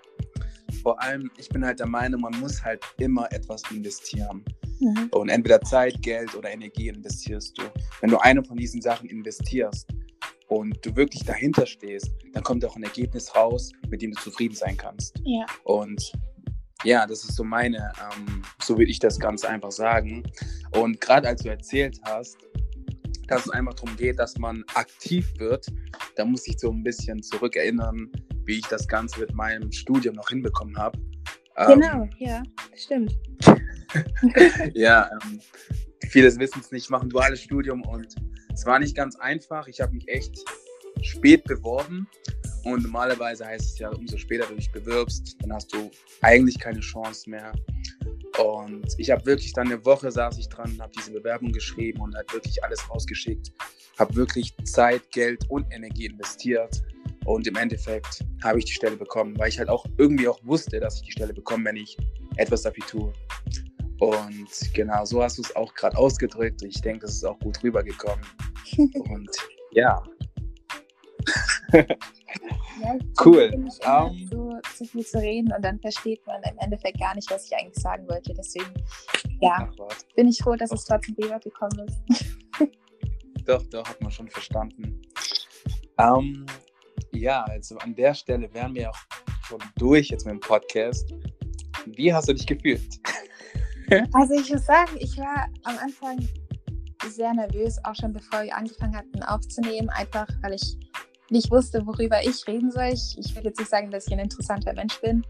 vor 0.87 1.03
allem, 1.03 1.29
ich 1.37 1.49
bin 1.49 1.65
halt 1.65 1.81
der 1.81 1.89
Meinung, 1.89 2.21
man 2.21 2.39
muss 2.39 2.63
halt 2.63 2.81
immer 2.99 3.27
etwas 3.33 3.61
investieren. 3.73 4.45
Mhm. 4.79 5.09
Und 5.11 5.31
entweder 5.31 5.61
Zeit, 5.63 6.01
Geld 6.01 6.33
oder 6.37 6.49
Energie 6.49 6.87
investierst 6.87 7.59
du. 7.59 7.65
Wenn 8.01 8.11
du 8.11 8.19
eine 8.19 8.45
von 8.45 8.57
diesen 8.57 8.81
Sachen 8.81 9.09
investierst 9.09 9.89
und 10.47 10.79
du 10.87 10.95
wirklich 10.95 11.25
dahinter 11.25 11.67
stehst, 11.67 12.13
dann 12.35 12.45
kommt 12.45 12.65
auch 12.65 12.77
ein 12.77 12.85
Ergebnis 12.85 13.35
raus, 13.35 13.73
mit 13.89 14.01
dem 14.01 14.13
du 14.13 14.21
zufrieden 14.21 14.55
sein 14.55 14.77
kannst. 14.77 15.21
Ja. 15.25 15.45
Und 15.65 16.13
ja, 16.85 17.07
das 17.07 17.25
ist 17.25 17.37
so 17.37 17.45
meine, 17.45 17.93
ähm, 18.01 18.43
so 18.63 18.77
würde 18.77 18.91
ich 18.91 18.99
das 18.99 19.19
ganz 19.19 19.45
einfach 19.45 19.73
sagen. 19.73 20.23
Und 20.73 21.01
gerade 21.01 21.29
als 21.29 21.43
du 21.43 21.49
erzählt 21.49 21.99
hast, 22.05 22.37
dass 23.29 23.47
es 23.47 23.51
einfach 23.51 23.75
darum 23.75 23.97
geht, 23.97 24.19
dass 24.19 24.37
man 24.39 24.65
aktiv 24.75 25.33
wird, 25.39 25.67
da 26.15 26.25
muss 26.25 26.47
ich 26.47 26.59
so 26.59 26.71
ein 26.71 26.83
bisschen 26.83 27.23
zurückerinnern, 27.23 28.11
wie 28.45 28.59
ich 28.59 28.67
das 28.67 28.87
Ganze 28.87 29.21
mit 29.21 29.35
meinem 29.35 29.73
Studium 29.73 30.15
noch 30.15 30.29
hinbekommen 30.29 30.77
habe. 30.77 30.99
Genau, 31.67 32.03
ähm, 32.03 32.11
ja, 32.19 32.43
stimmt. 32.75 33.19
ja, 34.75 35.11
ähm, 35.11 35.41
vieles 36.09 36.39
wissen 36.39 36.61
es 36.61 36.71
nicht, 36.71 36.85
ich 36.85 36.91
mache 36.91 37.07
ein 37.07 37.09
duales 37.09 37.41
Studium 37.41 37.83
und 37.83 38.15
es 38.53 38.67
war 38.67 38.79
nicht 38.79 38.95
ganz 38.95 39.17
einfach. 39.17 39.67
Ich 39.67 39.81
habe 39.81 39.93
mich 39.95 40.07
echt 40.09 40.39
spät 41.03 41.45
beworben 41.45 42.07
und 42.67 42.83
normalerweise 42.83 43.47
heißt 43.47 43.65
es 43.65 43.79
ja, 43.79 43.91
umso 43.91 44.17
später 44.17 44.47
du 44.47 44.57
dich 44.57 44.71
bewirbst, 44.73 45.37
dann 45.41 45.53
hast 45.53 45.73
du 45.73 45.89
eigentlich 46.23 46.59
keine 46.59 46.81
Chance 46.81 47.31
mehr. 47.31 47.53
Und 48.39 48.87
ich 48.99 49.11
habe 49.11 49.25
wirklich 49.25 49.53
dann 49.53 49.69
eine 49.69 49.85
Woche 49.85 50.11
saß 50.11 50.37
ich 50.39 50.49
dran, 50.49 50.77
habe 50.81 50.93
diese 50.99 51.13
Bewerbung 51.13 51.53
geschrieben 51.53 52.01
und 52.01 52.15
halt 52.17 52.33
wirklich 52.33 52.63
alles 52.65 52.91
rausgeschickt. 52.91 53.53
Habe 53.99 54.15
wirklich 54.17 54.53
Zeit, 54.65 55.09
Geld 55.13 55.49
und 55.49 55.65
Energie 55.73 56.07
investiert. 56.07 56.83
Und 57.25 57.47
im 57.47 57.55
Endeffekt 57.55 58.25
habe 58.43 58.59
ich 58.59 58.65
die 58.65 58.73
Stelle 58.73 58.97
bekommen, 58.97 59.39
weil 59.39 59.49
ich 59.49 59.59
halt 59.59 59.69
auch 59.69 59.87
irgendwie 59.97 60.27
auch 60.27 60.41
wusste, 60.45 60.81
dass 60.81 60.97
ich 60.97 61.03
die 61.03 61.13
Stelle 61.13 61.33
bekomme, 61.33 61.67
wenn 61.67 61.77
ich 61.77 61.97
etwas 62.37 62.63
dafür 62.63 62.85
tue. 62.87 63.13
Und 64.01 64.75
genau 64.75 65.05
so 65.05 65.23
hast 65.23 65.39
du 65.39 65.43
es 65.43 65.55
auch 65.55 65.73
gerade 65.75 65.97
ausgedrückt. 65.97 66.63
Ich 66.63 66.81
denke, 66.83 67.07
das 67.07 67.13
ist 67.13 67.25
auch 67.25 67.39
gut 67.39 67.63
rübergekommen. 67.63 68.27
und 69.09 69.31
ja. 69.71 70.03
cool. 73.25 73.51
Um, 73.55 74.29
so, 74.31 74.59
so 74.75 74.85
viel 74.85 75.05
zu 75.05 75.19
reden 75.19 75.53
und 75.53 75.65
dann 75.65 75.79
versteht 75.81 76.27
man 76.27 76.43
im 76.43 76.59
Endeffekt 76.59 76.99
gar 77.01 77.15
nicht, 77.15 77.31
was 77.31 77.47
ich 77.47 77.57
eigentlich 77.57 77.83
sagen 77.83 78.09
wollte. 78.09 78.35
Deswegen, 78.35 78.73
ja, 79.41 79.71
bin 80.15 80.29
ich 80.29 80.39
froh, 80.39 80.57
dass 80.57 80.71
doch. 80.71 80.79
es 80.79 80.85
trotzdem 80.85 81.15
rübergekommen 81.23 81.87
ist. 81.87 82.25
doch, 83.47 83.63
doch, 83.65 83.89
hat 83.89 84.01
man 84.01 84.11
schon 84.11 84.29
verstanden. 84.29 85.01
Um, 85.99 86.45
ja, 87.13 87.45
also 87.45 87.79
an 87.79 87.95
der 87.95 88.15
Stelle 88.15 88.53
wären 88.53 88.75
wir 88.75 88.91
auch 88.91 88.99
schon 89.47 89.61
durch 89.77 90.09
jetzt 90.09 90.27
mit 90.27 90.35
dem 90.35 90.41
Podcast. 90.41 91.15
Wie 91.87 92.13
hast 92.13 92.29
du 92.29 92.35
dich 92.35 92.47
gefühlt? 92.47 93.01
Also 94.15 94.35
ich 94.35 94.51
muss 94.53 94.67
sagen, 94.67 94.97
ich 94.99 95.17
war 95.17 95.47
am 95.63 95.79
Anfang 95.79 96.19
sehr 97.09 97.33
nervös, 97.33 97.79
auch 97.85 97.95
schon 97.95 98.13
bevor 98.13 98.43
wir 98.43 98.57
angefangen 98.57 98.97
hatten 98.97 99.23
aufzunehmen, 99.23 99.89
einfach 99.91 100.27
weil 100.43 100.55
ich 100.55 100.77
nicht 101.31 101.51
wusste, 101.51 101.87
worüber 101.87 102.23
ich 102.23 102.47
reden 102.47 102.71
soll. 102.71 102.91
Ich, 102.93 103.17
ich 103.19 103.35
will 103.35 103.45
jetzt 103.45 103.59
nicht 103.59 103.71
sagen, 103.71 103.91
dass 103.91 104.07
ich 104.07 104.13
ein 104.13 104.19
interessanter 104.19 104.73
Mensch 104.75 105.01
bin. 105.01 105.25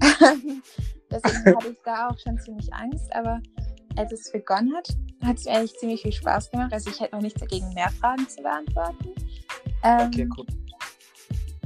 Deswegen 1.10 1.56
hatte 1.56 1.68
ich 1.68 1.78
da 1.84 2.08
auch 2.08 2.18
schon 2.18 2.38
ziemlich 2.38 2.72
Angst, 2.72 3.14
aber 3.14 3.40
als 3.96 4.12
es 4.12 4.32
begonnen 4.32 4.74
hat, 4.74 4.88
hat 5.22 5.38
es 5.38 5.44
mir 5.44 5.52
eigentlich 5.52 5.76
ziemlich 5.78 6.02
viel 6.02 6.12
Spaß 6.12 6.50
gemacht. 6.50 6.72
Also 6.72 6.90
ich 6.90 7.00
hätte 7.00 7.14
noch 7.14 7.22
nichts 7.22 7.40
dagegen, 7.40 7.72
mehr 7.74 7.90
Fragen 7.90 8.28
zu 8.28 8.42
beantworten. 8.42 9.14
Ähm, 9.82 10.08
okay, 10.08 10.28
cool. 10.36 10.46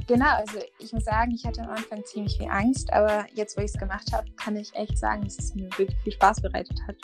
Genau, 0.07 0.37
also 0.37 0.59
ich 0.79 0.91
muss 0.91 1.05
sagen, 1.05 1.31
ich 1.31 1.45
hatte 1.45 1.61
am 1.61 1.69
Anfang 1.69 2.03
ziemlich 2.03 2.35
viel 2.37 2.49
Angst, 2.49 2.91
aber 2.91 3.27
jetzt, 3.35 3.55
wo 3.55 3.61
ich 3.61 3.71
es 3.71 3.77
gemacht 3.77 4.11
habe, 4.11 4.27
kann 4.43 4.55
ich 4.55 4.73
echt 4.73 4.97
sagen, 4.97 5.23
dass 5.23 5.37
es 5.37 5.53
mir 5.53 5.69
wirklich 5.77 5.95
viel 6.03 6.13
Spaß 6.13 6.41
bereitet 6.41 6.79
hat 6.87 6.95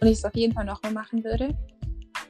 und 0.00 0.08
ich 0.08 0.18
es 0.18 0.24
auf 0.24 0.34
jeden 0.34 0.54
Fall 0.54 0.64
nochmal 0.64 0.92
machen 0.92 1.22
würde. 1.22 1.56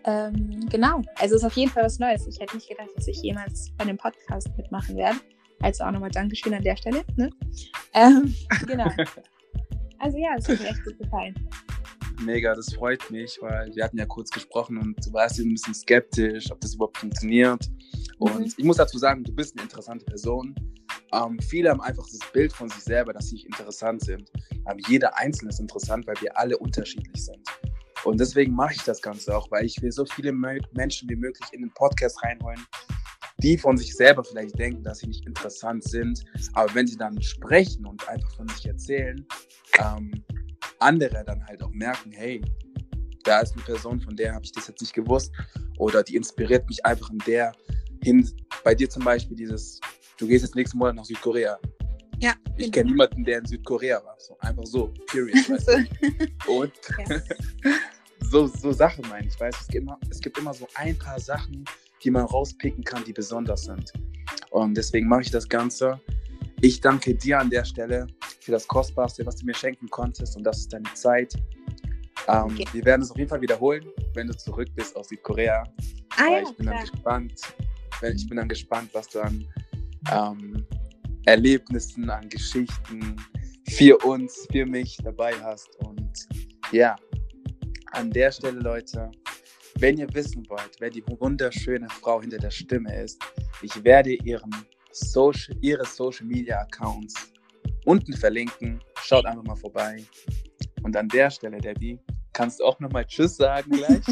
Ähm, 0.04 0.66
genau, 0.70 1.02
also 1.16 1.34
es 1.34 1.42
ist 1.42 1.44
auf 1.44 1.54
jeden 1.54 1.70
Fall 1.70 1.84
was 1.84 1.98
Neues. 1.98 2.26
Ich 2.26 2.40
hätte 2.40 2.56
nicht 2.56 2.68
gedacht, 2.68 2.88
dass 2.96 3.08
ich 3.08 3.20
jemals 3.22 3.70
bei 3.76 3.84
einem 3.84 3.96
Podcast 3.96 4.48
mitmachen 4.56 4.96
werde. 4.96 5.18
Also 5.60 5.84
auch 5.84 5.90
nochmal 5.90 6.10
Dankeschön 6.10 6.54
an 6.54 6.62
der 6.62 6.76
Stelle. 6.76 7.04
Ne? 7.16 7.30
Ähm, 7.94 8.34
genau. 8.66 8.88
Also 9.98 10.18
ja, 10.18 10.30
es 10.38 10.48
hat 10.48 10.60
mir 10.60 10.68
echt 10.68 10.84
gut 10.84 10.98
gefallen. 10.98 11.34
Mega, 12.22 12.54
das 12.54 12.72
freut 12.74 13.10
mich, 13.10 13.38
weil 13.40 13.74
wir 13.74 13.84
hatten 13.84 13.98
ja 13.98 14.06
kurz 14.06 14.30
gesprochen 14.30 14.78
und 14.78 15.06
du 15.06 15.12
warst 15.12 15.38
ein 15.38 15.52
bisschen 15.52 15.74
skeptisch, 15.74 16.50
ob 16.50 16.60
das 16.60 16.74
überhaupt 16.74 16.98
funktioniert. 16.98 17.68
Und 18.18 18.40
mhm. 18.40 18.54
ich 18.56 18.64
muss 18.64 18.76
dazu 18.76 18.98
sagen, 18.98 19.22
du 19.24 19.32
bist 19.32 19.56
eine 19.56 19.64
interessante 19.64 20.04
Person. 20.04 20.54
Ähm, 21.12 21.38
viele 21.40 21.70
haben 21.70 21.80
einfach 21.80 22.04
das 22.04 22.20
Bild 22.32 22.52
von 22.52 22.68
sich 22.68 22.82
selber, 22.82 23.12
dass 23.12 23.28
sie 23.28 23.42
interessant 23.42 24.02
sind. 24.02 24.30
Aber 24.64 24.78
jeder 24.88 25.16
Einzelne 25.16 25.50
ist 25.50 25.60
interessant, 25.60 26.06
weil 26.06 26.20
wir 26.20 26.36
alle 26.36 26.58
unterschiedlich 26.58 27.24
sind. 27.24 27.46
Und 28.04 28.20
deswegen 28.20 28.54
mache 28.54 28.74
ich 28.74 28.82
das 28.84 29.02
Ganze 29.02 29.36
auch, 29.36 29.50
weil 29.50 29.64
ich 29.64 29.80
will 29.82 29.92
so 29.92 30.04
viele 30.04 30.32
Menschen 30.32 31.08
wie 31.08 31.16
möglich 31.16 31.48
in 31.52 31.62
den 31.62 31.72
Podcast 31.72 32.22
reinholen, 32.22 32.64
die 33.38 33.58
von 33.58 33.76
sich 33.76 33.94
selber 33.94 34.24
vielleicht 34.24 34.58
denken, 34.58 34.82
dass 34.82 34.98
sie 34.98 35.08
nicht 35.08 35.26
interessant 35.26 35.84
sind. 35.84 36.24
Aber 36.54 36.74
wenn 36.74 36.86
sie 36.86 36.96
dann 36.96 37.20
sprechen 37.22 37.86
und 37.86 38.08
einfach 38.08 38.30
von 38.36 38.48
sich 38.48 38.66
erzählen, 38.66 39.26
ähm, 39.78 40.24
andere 40.80 41.24
dann 41.24 41.44
halt 41.46 41.62
auch 41.62 41.70
merken, 41.70 42.12
hey, 42.12 42.40
da 43.24 43.40
ist 43.40 43.52
eine 43.52 43.62
Person, 43.62 44.00
von 44.00 44.16
der 44.16 44.34
habe 44.34 44.44
ich 44.44 44.52
das 44.52 44.68
jetzt 44.68 44.80
nicht 44.80 44.94
gewusst. 44.94 45.32
Oder 45.78 46.02
die 46.02 46.16
inspiriert 46.16 46.68
mich 46.68 46.84
einfach 46.84 47.10
in 47.10 47.18
der 47.18 47.52
hin. 48.02 48.28
Bei 48.64 48.74
dir 48.74 48.88
zum 48.88 49.04
Beispiel 49.04 49.36
dieses, 49.36 49.80
du 50.18 50.26
gehst 50.26 50.44
jetzt 50.44 50.54
nächsten 50.54 50.78
Monat 50.78 50.96
nach 50.96 51.04
Südkorea. 51.04 51.58
Ja. 52.20 52.34
Ich 52.56 52.64
genau. 52.64 52.72
kenne 52.72 52.90
niemanden, 52.90 53.24
der 53.24 53.38
in 53.38 53.46
Südkorea 53.46 54.02
war. 54.04 54.16
So, 54.18 54.36
einfach 54.40 54.64
so, 54.66 54.92
period. 55.10 55.34
Weißt 55.50 55.68
du? 55.68 56.52
Und 56.52 56.72
so, 58.30 58.46
so 58.46 58.72
Sachen 58.72 59.08
meine 59.08 59.28
ich. 59.28 59.38
Weißt, 59.38 59.60
es, 59.60 59.68
gibt 59.68 59.84
immer, 59.84 59.98
es 60.10 60.20
gibt 60.20 60.38
immer 60.38 60.52
so 60.52 60.66
ein 60.74 60.98
paar 60.98 61.20
Sachen, 61.20 61.64
die 62.02 62.10
man 62.10 62.24
rauspicken 62.24 62.82
kann, 62.84 63.04
die 63.04 63.12
besonders 63.12 63.64
sind. 63.64 63.92
Und 64.50 64.74
deswegen 64.76 65.08
mache 65.08 65.22
ich 65.22 65.30
das 65.30 65.48
Ganze. 65.48 66.00
Ich 66.60 66.80
danke 66.80 67.14
dir 67.14 67.38
an 67.38 67.50
der 67.50 67.64
Stelle 67.64 68.06
für 68.40 68.52
das 68.52 68.66
Kostbarste, 68.66 69.24
was 69.24 69.36
du 69.36 69.46
mir 69.46 69.54
schenken 69.54 69.88
konntest. 69.88 70.36
Und 70.36 70.42
das 70.42 70.58
ist 70.58 70.72
deine 70.72 70.92
Zeit. 70.94 71.34
Ähm, 72.26 72.44
okay. 72.44 72.64
Wir 72.72 72.84
werden 72.84 73.02
es 73.02 73.10
auf 73.10 73.16
jeden 73.16 73.28
Fall 73.30 73.40
wiederholen, 73.40 73.84
wenn 74.14 74.26
du 74.26 74.36
zurück 74.36 74.68
bist 74.74 74.96
aus 74.96 75.08
Südkorea. 75.08 75.62
Ah, 76.16 76.26
ja, 76.30 76.42
ich 76.42 76.56
bin 76.56 76.66
klar. 76.66 76.74
dann 76.74 76.90
gespannt. 76.90 77.40
Ich 78.14 78.28
bin 78.28 78.36
dann 78.36 78.48
gespannt, 78.48 78.90
was 78.92 79.08
du 79.08 79.20
an 79.20 79.46
ähm, 80.12 80.66
Erlebnissen, 81.28 82.08
an 82.08 82.28
Geschichten 82.28 83.16
für 83.68 83.98
uns, 84.04 84.46
für 84.50 84.64
mich 84.64 84.96
dabei 85.04 85.34
hast. 85.42 85.68
Und 85.84 86.26
ja, 86.72 86.96
an 87.92 88.10
der 88.10 88.32
Stelle, 88.32 88.60
Leute, 88.60 89.10
wenn 89.78 89.98
ihr 89.98 90.08
wissen 90.14 90.48
wollt, 90.48 90.76
wer 90.78 90.88
die 90.88 91.04
wunderschöne 91.06 91.86
Frau 91.88 92.22
hinter 92.22 92.38
der 92.38 92.50
Stimme 92.50 93.02
ist, 93.02 93.22
ich 93.60 93.84
werde 93.84 94.14
ihren 94.14 94.50
Social, 94.90 95.54
ihre 95.60 95.84
Social 95.84 96.26
Media 96.26 96.60
Accounts 96.60 97.14
unten 97.84 98.14
verlinken. 98.14 98.82
Schaut 99.02 99.26
einfach 99.26 99.44
mal 99.44 99.56
vorbei. 99.56 100.02
Und 100.82 100.96
an 100.96 101.08
der 101.08 101.30
Stelle, 101.30 101.58
Debbie, 101.58 101.98
kannst 102.32 102.60
du 102.60 102.64
auch 102.64 102.80
nochmal 102.80 103.04
Tschüss 103.04 103.36
sagen 103.36 103.70
gleich. 103.70 104.04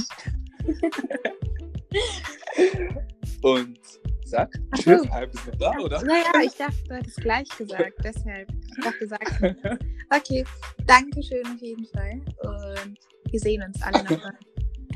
Und 3.43 3.79
sag 4.27 4.51
Ach 4.73 4.79
so. 4.79 5.11
halb 5.11 5.33
bist 5.33 5.47
du 5.47 5.51
da, 5.53 5.73
oder? 5.79 6.03
Naja, 6.03 6.25
ich 6.45 6.55
dachte, 6.57 6.77
du 6.89 6.95
hättest 6.95 7.17
gleich 7.21 7.49
gesagt, 7.57 7.95
deshalb. 8.03 8.49
Ich 8.51 8.85
dachte, 8.85 9.07
sagst 9.09 9.41
du. 9.41 9.79
Okay, 10.15 10.45
danke 10.87 11.21
schön 11.21 11.45
auf 11.45 11.61
jeden 11.61 11.85
Fall. 11.87 12.21
Und 12.43 12.97
wir 13.29 13.41
sehen 13.41 13.63
uns 13.67 13.83
alle 13.83 14.05
nochmal. 14.05 14.39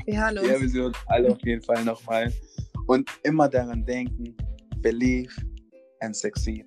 Wir 0.05 0.23
hören 0.23 0.37
uns. 0.37 0.47
Ja, 0.47 0.61
wir 0.61 0.69
sehen 0.69 0.85
uns 0.85 0.97
alle 1.07 1.31
auf 1.31 1.41
jeden 1.43 1.61
Fall 1.61 1.83
nochmal. 1.83 2.31
Und 2.87 3.09
immer 3.23 3.49
daran 3.49 3.85
denken, 3.85 4.35
believe 4.77 5.33
and 5.99 6.15
succeed. 6.15 6.65